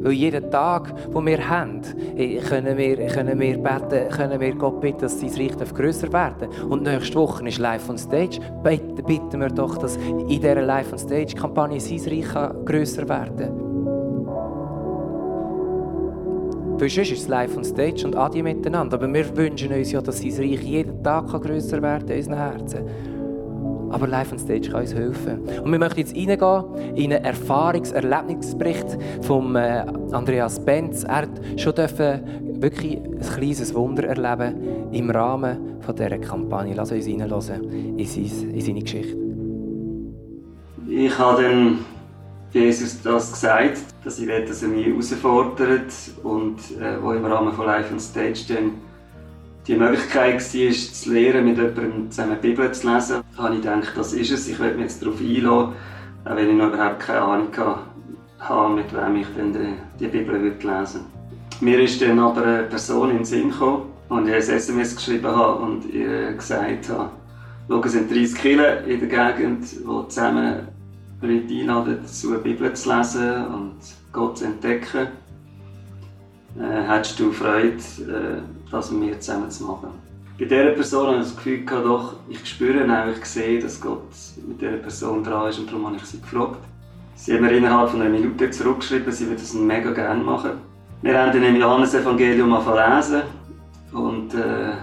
Weil 0.06 0.13
jeden 0.13 0.52
Tag, 0.52 0.94
den 1.12 1.26
wir 1.26 1.50
haben, 1.50 1.82
eh, 2.15 2.38
können 2.38 2.78
wir, 2.78 2.96
können 3.08 3.39
wir 3.39 3.58
beten, 3.58 4.08
können 4.10 4.39
wir 4.39 4.54
Gott 4.54 4.80
bitten, 4.80 5.02
dass 5.02 5.20
sein 5.20 5.32
Reich 5.32 5.74
grösser 5.74 6.13
werden 6.13 6.48
Und 6.70 6.84
nächste 6.84 7.15
Woche 7.15 7.48
ist 7.48 7.58
Live 7.58 7.89
on 7.89 7.98
Stage. 7.98 8.39
Bitten 8.62 9.41
wir 9.41 9.50
doch, 9.50 9.80
dass 9.80 9.98
in 9.98 10.28
dieser 10.28 10.62
Live 10.62 10.94
on 10.94 11.00
Stage-Kampagne 11.00 11.80
sein 11.80 12.02
Reich 12.06 12.65
grösser 12.65 13.10
werden 13.10 13.36
kann. 13.36 13.65
Weil 16.78 16.89
sonst 16.89 17.12
ist 17.12 17.22
es 17.24 17.28
live 17.28 17.56
on 17.56 17.63
stage 17.63 18.06
und 18.06 18.15
Adi 18.18 18.44
miteinander. 18.44 18.98
Aber 18.98 19.12
wir 19.12 19.36
wünschen 19.38 19.72
uns 19.72 19.91
ja, 19.94 20.02
dass 20.02 20.20
sein 20.20 20.34
Reich 20.34 20.62
jeden 20.62 21.02
Tag 21.02 21.28
grösser 21.41 21.82
werden 21.82 22.10
in 22.10 22.18
unseren 22.18 22.38
Herzen. 22.38 23.14
Aber 23.91 24.08
Live 24.08 24.32
on 24.32 24.39
Stage 24.39 24.69
kann 24.69 24.82
uns 24.82 24.93
helfen. 24.93 25.39
Und 25.63 25.71
wir 25.71 25.80
möchten 25.80 26.00
jetzt 26.00 26.15
reingehen 26.15 26.95
in 26.95 27.13
einen 27.13 27.26
Erfahrungs-, 27.26 27.91
Erlebnisbericht 27.91 28.98
von 29.21 29.56
äh, 29.56 29.86
Andreas 30.12 30.63
Benz. 30.63 31.04
Er 31.04 31.24
hat 31.24 31.30
schon 31.58 31.74
wirklich 31.76 32.98
ein 32.98 33.19
kleines 33.19 33.74
Wunder 33.74 34.06
erleben 34.06 34.91
im 34.91 35.10
Rahmen 35.10 35.58
dieser 35.88 36.17
Kampagne. 36.17 36.74
Lass 36.76 36.91
uns 36.91 37.08
reinhören 37.08 37.98
in, 37.98 38.06
seine 38.62 38.82
Geschichte. 38.82 39.17
Ich 40.88 41.17
habe 41.17 41.41
dann 41.41 41.80
Jesus 42.52 43.02
das 43.02 43.34
gesagt, 43.34 43.80
dass 44.04 44.19
ich 44.19 44.28
will, 44.28 44.45
dass 44.45 44.63
er 44.63 44.69
mich 44.69 44.86
herausfordert 44.86 45.91
und 46.24 46.58
äh, 46.80 47.02
wo 47.02 47.12
im 47.12 47.26
Rahmen 47.26 47.54
von 47.54 47.65
Live 47.65 47.91
on 47.91 48.00
Stage 48.00 48.45
dann 48.48 48.71
die 49.67 49.75
Möglichkeit 49.75 50.36
war, 50.36 50.71
zu 50.71 51.13
lernen, 51.13 51.45
mit 51.45 51.58
jemandem 51.58 52.12
zusammen 52.12 52.38
die 52.41 52.49
Bibel 52.49 52.71
zu 52.71 52.91
lesen, 52.91 53.23
habe 53.38 53.56
ich 53.56 53.62
gedacht, 53.62 53.93
das 53.95 54.13
ist 54.13 54.32
es. 54.32 54.47
Ich 54.47 54.60
werde 54.60 54.75
mich 54.75 54.84
jetzt 54.84 55.01
darauf 55.01 55.19
einlassen, 55.19 55.73
auch 56.25 56.36
wenn 56.36 56.49
ich 56.49 56.56
noch 56.56 56.73
überhaupt 56.73 56.99
keine 56.99 57.21
Ahnung 57.21 57.47
habe, 58.39 58.75
mit 58.75 58.93
wem 58.93 59.15
ich 59.15 59.28
dann 59.36 59.54
die, 59.99 60.08
Bibel 60.08 60.39
lesen 60.39 60.62
würde. 60.62 60.88
Mir 61.62 61.80
ist 61.80 62.01
dann 62.01 62.19
aber 62.19 62.43
eine 62.43 62.63
Person 62.63 63.10
in 63.12 63.17
den 63.17 63.25
Sinn 63.25 63.49
gekommen 63.49 63.91
und 64.10 64.28
ich 64.28 64.34
ein 64.34 64.41
SMS 64.41 64.95
geschrieben 64.95 65.28
habe 65.28 65.63
und 65.63 65.86
ihr 65.91 66.34
gesagt 66.34 66.89
habe, 66.89 67.10
schau, 67.67 67.82
es 67.84 67.91
sind 67.93 68.12
30 68.12 68.36
Kinder 68.36 68.84
in 68.84 68.99
der 68.99 69.34
Gegend, 69.34 69.71
die 69.71 70.08
zusammen 70.10 70.67
Leute 71.21 71.54
einladen, 71.54 71.99
dazu 72.04 72.34
eine 72.34 72.39
Bibel 72.39 72.71
zu 72.73 72.95
lesen 72.95 73.45
und 73.47 73.75
Gott 74.12 74.38
zu 74.38 74.45
entdecken. 74.45 75.08
Äh, 76.60 76.88
hättest 76.88 77.19
du 77.19 77.32
Freude, 77.32 77.78
äh, 77.78 78.41
das 78.71 78.91
mit 78.91 79.01
mir 79.01 79.19
zusammen 79.19 79.49
zu 79.49 79.63
machen. 79.63 79.89
Bei 80.38 80.45
dieser 80.45 80.71
Person 80.71 81.08
habe 81.08 81.17
ich 81.17 81.23
das 81.23 81.36
Gefühl, 81.36 81.65
gehabt, 81.65 81.86
doch, 81.86 82.13
ich 82.28 82.45
spüre 82.45 82.84
auch, 82.84 83.17
ich 83.17 83.25
sehe, 83.25 83.62
dass 83.62 83.80
Gott 83.80 84.04
mit 84.45 84.62
dieser 84.62 84.78
Person 84.78 85.23
dran 85.23 85.49
ist 85.49 85.60
und 85.60 85.69
darum 85.69 85.86
habe 85.86 85.95
ich 85.95 86.06
sie 86.06 86.19
gefragt. 86.19 86.60
Sie 87.15 87.34
haben 87.34 87.41
mir 87.41 87.51
innerhalb 87.51 87.89
von 87.89 88.01
einer 88.01 88.10
Minute 88.10 88.51
zurückgeschrieben, 88.51 89.12
sie 89.13 89.28
würde 89.28 89.39
das 89.39 89.54
mega 89.54 89.91
gerne 89.91 90.21
machen. 90.21 90.51
Wir 91.01 91.17
haben 91.17 91.32
dann 91.32 91.43
im 91.43 91.56
Johannes-Evangelium 91.56 92.49
lesen 92.49 93.21
und 93.93 94.34
äh, 94.34 94.73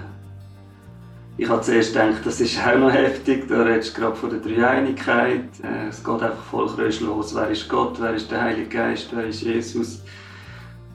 ich 1.37 1.49
habe 1.49 1.61
zuerst 1.61 1.93
gedacht, 1.93 2.25
das 2.25 2.41
ist 2.41 2.59
auch 2.59 2.79
noch 2.79 2.93
heftig, 2.93 3.49
da 3.49 3.63
redest 3.63 3.97
du 3.97 4.01
gerade 4.01 4.17
von 4.17 4.31
der 4.31 4.39
Dreieinigkeit. 4.39 5.49
Äh, 5.63 5.89
es 5.89 6.03
geht 6.03 6.23
einfach 6.23 6.45
voll 6.51 6.71
los. 7.01 7.35
Wer 7.35 7.49
ist 7.49 7.69
Gott, 7.69 8.01
wer 8.01 8.15
ist 8.15 8.31
der 8.31 8.41
Heilige 8.41 8.69
Geist, 8.69 9.09
wer 9.15 9.27
ist 9.27 9.43
Jesus? 9.43 10.03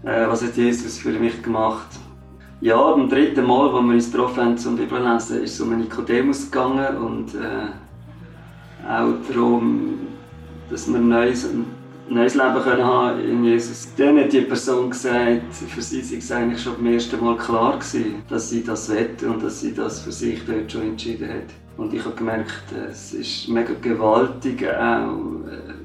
Äh, 0.04 0.28
was 0.28 0.44
hat 0.44 0.56
Jesus 0.56 1.00
für 1.00 1.12
mich 1.12 1.42
gemacht? 1.44 1.88
Ja, 2.60 2.92
beim 2.92 3.08
dritten 3.08 3.46
Mal, 3.46 3.70
als 3.70 3.86
wir 3.86 3.94
uns 3.94 4.12
getroffen 4.12 4.44
haben 4.44 4.58
zum 4.58 4.78
Bibellesen, 4.78 5.44
ist 5.44 5.54
es 5.54 5.62
um 5.62 5.78
Nikodemus 5.78 6.50
gegangen 6.50 6.98
und 6.98 7.36
äh, 7.36 8.90
auch 8.90 9.14
darum, 9.30 10.00
dass 10.72 10.88
wir 10.88 10.98
ein 10.98 11.08
neues, 11.08 11.46
ein 11.46 11.68
neues 12.10 12.34
Leben 12.34 12.60
können 12.64 12.84
haben 12.84 13.20
in 13.20 13.44
Jesus. 13.44 13.90
Dann 13.96 14.18
hat 14.18 14.34
die 14.34 14.42
Person 14.42 14.90
gesagt, 14.90 15.54
für 15.54 15.82
sie 15.84 16.02
sei 16.02 16.18
es 16.18 16.32
eigentlich 16.32 16.64
schon 16.64 16.74
beim 16.78 16.94
ersten 16.94 17.24
Mal 17.24 17.38
klar 17.38 17.74
gewesen, 17.78 18.24
dass 18.28 18.50
sie 18.50 18.64
das 18.64 18.90
wette 18.90 19.30
und 19.30 19.44
dass 19.44 19.62
sie 19.62 19.76
das 19.76 20.02
für 20.02 20.12
sich 20.12 20.44
dort 20.48 20.72
schon 20.72 20.82
entschieden 20.82 21.30
hat. 21.30 21.54
Und 21.78 21.94
ich 21.94 22.04
habe 22.04 22.16
gemerkt, 22.16 22.64
es 22.90 23.14
ist 23.14 23.50
mega 23.50 23.74
gewaltig, 23.80 24.66
auch, 24.68 25.46
äh, 25.48 25.76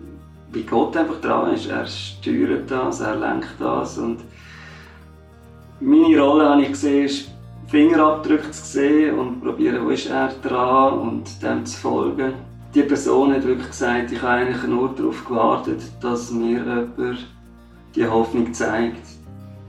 wie 0.52 0.62
Gott 0.62 0.96
einfach 0.96 1.20
dran 1.20 1.52
ist. 1.52 1.66
Er 1.68 1.84
steuert 1.86 2.70
das, 2.70 3.00
er 3.00 3.16
lenkt 3.16 3.56
das 3.58 3.98
und 3.98 4.20
meine 5.82 6.20
Rolle 6.20 6.48
habe 6.48 6.62
ich 6.62 6.68
gesehen, 6.68 7.04
ist 7.06 7.30
Fingerabdrücke 7.66 8.50
zu 8.50 8.64
sehen 8.64 9.18
und 9.18 9.42
probieren, 9.42 9.84
wo 9.84 9.90
ist 9.90 10.08
er 10.08 10.28
dran 10.42 10.98
und 10.98 11.42
dem 11.42 11.64
zu 11.66 11.78
folgen. 11.78 12.34
Die 12.74 12.82
Person 12.82 13.32
hat 13.32 13.46
wirklich 13.46 13.68
gesagt, 13.68 14.12
ich 14.12 14.22
habe 14.22 14.32
eigentlich 14.32 14.62
nur 14.64 14.94
darauf 14.94 15.24
gewartet, 15.24 15.80
dass 16.00 16.30
mir 16.30 16.58
jemand 16.58 17.26
die 17.94 18.06
Hoffnung 18.06 18.52
zeigt. 18.52 19.06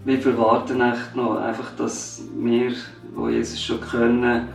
Wir 0.05 0.19
verwarten 0.19 0.81
echt 0.81 1.15
noch 1.15 1.37
einfach, 1.37 1.75
dass 1.77 2.23
wir, 2.37 2.73
wo 3.15 3.29
Jesus 3.29 3.61
schon 3.61 3.81
können, 3.81 4.49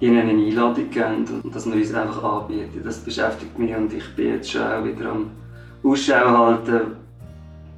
ihnen 0.00 0.28
eine 0.28 0.42
Einladung 0.42 0.90
geben 0.90 1.24
und 1.42 1.54
dass 1.54 1.66
wir 1.66 1.74
uns 1.74 1.94
einfach 1.94 2.22
anbieten. 2.22 2.82
Das 2.84 2.98
beschäftigt 2.98 3.58
mich 3.58 3.74
und 3.74 3.92
ich 3.92 4.14
bin 4.14 4.34
jetzt 4.34 4.50
schon 4.50 4.62
auch 4.62 4.84
wieder 4.84 5.10
am 5.10 5.30
Ausschau 5.82 6.28
halten, 6.28 6.96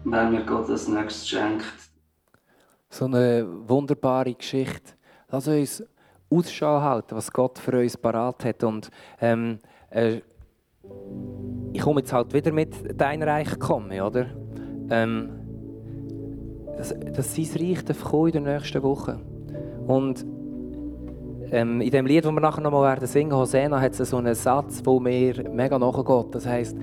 wenn 0.04 0.30
mir 0.30 0.42
Gott 0.42 0.68
das 0.68 0.88
Nächste 0.88 1.26
schenkt. 1.26 1.88
So 2.90 3.05
eine 3.05 3.46
wunderbare 3.66 4.35
Geschichte. 4.35 4.92
Lass 5.31 5.46
uns 5.46 5.85
Ausschau 6.31 6.81
halten, 6.81 7.16
was 7.16 7.31
Gott 7.33 7.59
für 7.59 7.79
uns 7.79 7.96
parat 7.96 8.44
hat. 8.44 8.64
Und 8.64 8.90
ähm, 9.20 9.59
äh, 9.90 10.20
ich 11.72 11.81
komme 11.81 12.01
jetzt 12.01 12.12
halt 12.12 12.33
wieder 12.33 12.53
mit 12.53 12.74
dein 12.98 13.22
Reich 13.22 13.59
kommen, 13.59 14.01
oder? 14.01 14.27
Ähm, 14.90 15.31
dass, 16.77 16.94
dass 17.12 17.35
sein 17.35 17.48
Reich 17.61 18.01
kommen 18.01 18.33
in 18.33 18.44
der 18.44 18.59
nächsten 18.59 18.83
Woche. 18.83 19.20
Und 19.87 20.24
ähm, 21.51 21.81
in 21.81 21.90
dem 21.90 22.07
Lied, 22.07 22.24
das 22.24 22.33
wir 22.33 22.40
nachher 22.40 22.61
noch 22.61 22.70
mal 22.70 22.83
werden 22.83 23.07
singen, 23.07 23.35
Hosanna, 23.35 23.81
hat 23.81 23.98
es 23.98 24.11
so 24.11 24.16
einen 24.16 24.35
Satz, 24.35 24.83
der 24.83 25.01
mir 25.01 25.51
mega 25.51 25.79
nachgeht. 25.79 26.35
Das 26.35 26.46
heißt, 26.46 26.77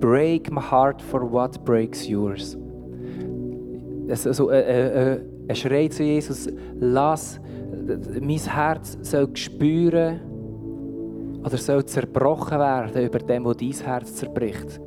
Break 0.00 0.52
my 0.52 0.60
heart 0.60 1.02
for 1.02 1.30
what 1.32 1.64
breaks 1.64 2.06
yours. 2.06 2.56
Also, 4.08 4.50
äh, 4.50 4.60
äh, 4.60 5.14
äh, 5.14 5.20
ein 5.48 5.56
Schrei 5.56 5.88
zu 5.88 6.02
Jesus, 6.02 6.48
lass 6.78 7.40
mein 8.20 8.38
Herz 8.38 8.98
soll 9.02 9.34
spüren 9.34 10.20
oder 11.44 11.56
soll 11.56 11.84
zerbrochen 11.84 12.58
werden 12.58 13.02
über 13.02 13.18
dem, 13.18 13.44
was 13.44 13.56
dein 13.56 13.72
Herz 13.72 14.14
zerbricht. 14.14 14.80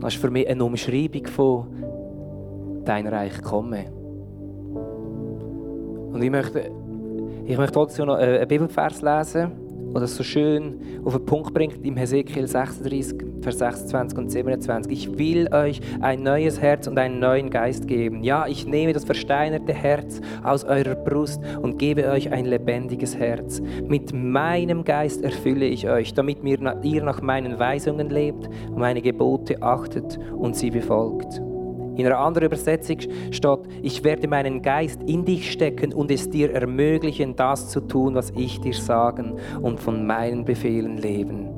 Das 0.00 0.14
ist 0.14 0.20
für 0.20 0.30
mich 0.30 0.48
eine 0.48 0.64
Umschreibung 0.64 1.26
von 1.26 1.66
dein 2.84 3.06
Reich 3.06 3.40
komme. 3.42 3.86
Und 6.12 6.22
ich 6.22 6.30
möchte, 6.30 6.70
ich 7.44 7.56
möchte 7.56 7.72
trotzdem 7.72 8.06
noch 8.06 8.16
einen 8.16 8.46
Bibelvers 8.48 9.02
lesen 9.02 9.65
der 9.96 10.02
das 10.02 10.16
so 10.16 10.22
schön 10.22 10.80
auf 11.04 11.16
den 11.16 11.24
Punkt 11.24 11.54
bringt 11.54 11.84
im 11.84 11.96
Hesekiel 11.96 12.46
36, 12.46 13.18
Vers 13.40 13.58
26 13.58 14.18
und 14.18 14.30
27. 14.30 14.92
Ich 14.92 15.18
will 15.18 15.48
euch 15.52 15.80
ein 16.00 16.22
neues 16.22 16.60
Herz 16.60 16.86
und 16.86 16.98
einen 16.98 17.18
neuen 17.18 17.50
Geist 17.50 17.88
geben. 17.88 18.22
Ja, 18.22 18.46
ich 18.46 18.66
nehme 18.66 18.92
das 18.92 19.04
versteinerte 19.04 19.72
Herz 19.72 20.20
aus 20.42 20.64
eurer 20.64 20.94
Brust 20.94 21.40
und 21.62 21.78
gebe 21.78 22.08
euch 22.10 22.30
ein 22.30 22.44
lebendiges 22.44 23.16
Herz. 23.16 23.62
Mit 23.86 24.12
meinem 24.12 24.84
Geist 24.84 25.22
erfülle 25.22 25.66
ich 25.66 25.88
euch, 25.88 26.14
damit 26.14 26.38
ihr 26.44 27.02
nach 27.02 27.22
meinen 27.22 27.58
Weisungen 27.58 28.10
lebt, 28.10 28.48
meine 28.74 29.00
Gebote 29.00 29.62
achtet 29.62 30.18
und 30.36 30.56
sie 30.56 30.70
befolgt. 30.70 31.40
In 31.96 32.04
einer 32.06 32.18
anderen 32.18 32.46
Übersetzung 32.46 32.98
steht, 33.30 33.58
ich 33.82 34.04
werde 34.04 34.28
meinen 34.28 34.60
Geist 34.60 35.00
in 35.06 35.24
dich 35.24 35.50
stecken 35.50 35.94
und 35.94 36.10
es 36.10 36.28
dir 36.28 36.52
ermöglichen, 36.52 37.36
das 37.36 37.70
zu 37.70 37.80
tun, 37.80 38.14
was 38.14 38.30
ich 38.36 38.60
dir 38.60 38.74
sagen 38.74 39.38
und 39.62 39.80
von 39.80 40.06
meinen 40.06 40.44
Befehlen 40.44 40.98
leben. 40.98 41.55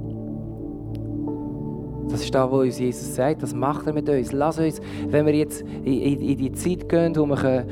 Das 2.28 2.34
ist 2.34 2.44
da, 2.44 2.50
wo 2.50 2.60
uns 2.60 2.78
Jesus 2.78 3.14
sagt, 3.14 3.42
das 3.42 3.54
macht 3.54 3.86
er 3.86 3.94
mit 3.94 4.06
uns. 4.06 4.32
Lass 4.32 4.58
uns, 4.58 4.82
wenn 5.08 5.24
wir 5.24 5.34
jetzt 5.34 5.62
in, 5.62 6.36
die 6.36 6.52
Zeit 6.52 6.86
gehen, 6.86 7.16
wo 7.16 7.24
wir, 7.24 7.64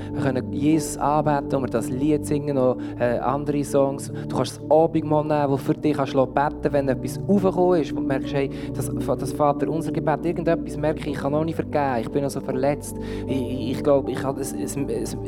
Jesus 0.51 0.97
anbeten 0.97 1.51
können, 1.51 1.62
wir 1.64 1.69
das 1.69 1.90
Lied 1.90 2.25
singen, 2.25 2.57
noch 2.57 2.79
äh, 2.99 3.19
andere 3.19 3.62
Songs. 3.62 4.11
Du 4.29 4.35
kannst 4.35 4.57
das 4.57 4.71
Abendmahl 4.71 5.25
nehmen, 5.25 5.51
wo 5.51 5.59
für 5.59 5.75
dich 5.75 5.95
kannst 5.95 6.14
beten 6.14 6.33
kannst, 6.35 6.73
wenn 6.73 6.88
etwas 6.88 7.21
aufgekommen 7.29 7.83
ist, 7.83 7.95
wo 7.95 8.01
du 8.01 8.07
merkst, 8.07 8.33
hey, 8.33 8.49
das, 8.73 8.90
das 9.19 9.33
Vater, 9.35 9.69
unser 9.69 9.92
Gebet, 9.92 10.25
irgendetwas 10.25 10.79
merke 10.79 11.01
ich, 11.01 11.09
ich 11.09 11.19
kann 11.19 11.33
noch 11.33 11.45
nicht 11.45 11.57
vergeben, 11.57 12.01
ich 12.01 12.09
bin 12.09 12.23
noch 12.23 12.31
so 12.31 12.40
verletzt. 12.40 12.97
Ich, 13.27 13.73
ich 13.73 13.85
glaube, 13.85 14.11
ich, 14.11 14.19
ich, 14.19 14.77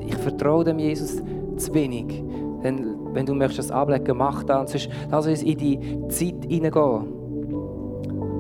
ich 0.06 0.16
vertraue 0.16 0.64
dem 0.64 0.78
Jesus 0.78 1.22
zu 1.56 1.74
wenig. 1.74 2.24
Denn 2.64 2.96
wenn 3.12 3.26
du 3.26 3.34
möchtest 3.34 3.58
das 3.58 3.76
ablegen, 3.76 4.16
mach 4.16 4.42
das. 4.44 4.88
Lass 5.10 5.26
uns 5.26 5.42
in 5.42 5.58
die 5.58 5.78
Zeit 6.08 6.46
hineingehen 6.48 7.18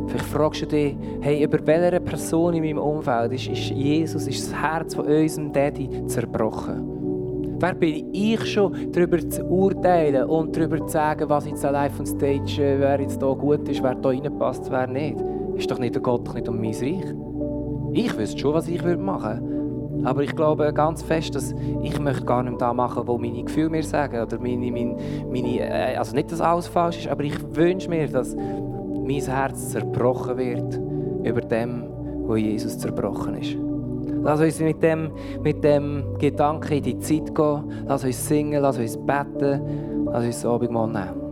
Vielleicht 0.08 0.26
fragst 0.26 0.62
du 0.62 0.66
dich, 0.66 0.96
hey, 1.20 1.44
über 1.44 1.58
welche 1.66 2.00
Person 2.00 2.54
in 2.54 2.62
meinem 2.62 2.78
Umfeld 2.78 3.32
ist, 3.32 3.46
ist 3.48 3.70
Jesus, 3.70 4.26
ist 4.26 4.50
das 4.50 4.62
Herz 4.62 4.94
von 4.94 5.06
unserem 5.06 5.52
Daddy 5.52 6.06
zerbrochen? 6.06 7.58
Wer 7.60 7.74
bin 7.74 8.14
ich 8.14 8.44
schon, 8.46 8.90
darüber 8.92 9.18
zu 9.28 9.44
urteilen 9.44 10.24
und 10.24 10.56
darüber 10.56 10.78
zu 10.86 10.92
sagen, 10.92 11.28
was 11.28 11.46
jetzt 11.46 11.64
allein 11.64 11.90
von 11.90 12.06
Stage, 12.06 12.62
äh, 12.62 12.80
wer 12.80 13.00
jetzt 13.00 13.20
hier 13.20 13.34
gut 13.34 13.68
ist, 13.68 13.82
wer 13.82 13.96
hier 14.00 14.22
reinpasst, 14.22 14.70
wer 14.70 14.86
nicht? 14.86 15.18
Ist 15.56 15.70
doch 15.70 15.78
nicht 15.78 15.94
der 15.94 16.02
Gott, 16.02 16.32
nicht 16.34 16.48
um 16.48 16.60
mein 16.60 16.72
Reich. 16.72 17.14
Ich 17.92 18.16
wüsste 18.16 18.38
schon, 18.38 18.54
was 18.54 18.68
ich 18.68 18.82
machen 18.82 19.42
würde. 19.44 19.58
Aber 20.04 20.22
ich 20.22 20.34
glaube 20.34 20.72
ganz 20.72 21.02
fest, 21.02 21.34
dass 21.34 21.54
ich 21.82 21.98
möchte 21.98 22.24
gar 22.24 22.42
nicht 22.42 22.60
da 22.60 22.72
machen, 22.72 23.02
was 23.06 23.20
meine 23.20 23.42
Gefühle 23.42 23.70
mir 23.70 23.82
sagen. 23.82 24.22
Oder 24.22 24.38
meine, 24.38 24.70
meine, 24.70 24.96
meine, 25.30 25.58
äh, 25.58 25.96
also 25.96 26.14
nicht, 26.14 26.30
dass 26.30 26.40
alles 26.40 26.68
falsch 26.68 26.98
ist, 26.98 27.08
aber 27.08 27.24
ich 27.24 27.34
wünsche 27.56 27.90
mir, 27.90 28.06
dass 28.08 28.36
mein 29.08 29.22
Herz 29.22 29.70
zerbrochen 29.70 30.36
wird 30.36 30.80
über 31.24 31.40
dem, 31.40 31.84
wo 32.26 32.36
Jesus 32.36 32.78
zerbrochen 32.78 33.36
ist. 33.36 33.56
Lass 34.22 34.40
uns 34.40 34.60
mit 34.60 34.82
dem, 34.82 35.10
mit 35.42 35.64
dem 35.64 36.04
Gedanken 36.18 36.74
in 36.74 36.82
die 36.82 36.98
Zeit 36.98 37.34
gehen. 37.34 37.64
Lass 37.86 38.04
uns 38.04 38.28
singen, 38.28 38.60
lass 38.60 38.78
uns 38.78 38.98
beten, 38.98 40.04
lass 40.04 40.24
uns 40.26 40.42
das 40.42 40.46
Abendmahl 40.46 40.88
nehmen. 40.88 41.27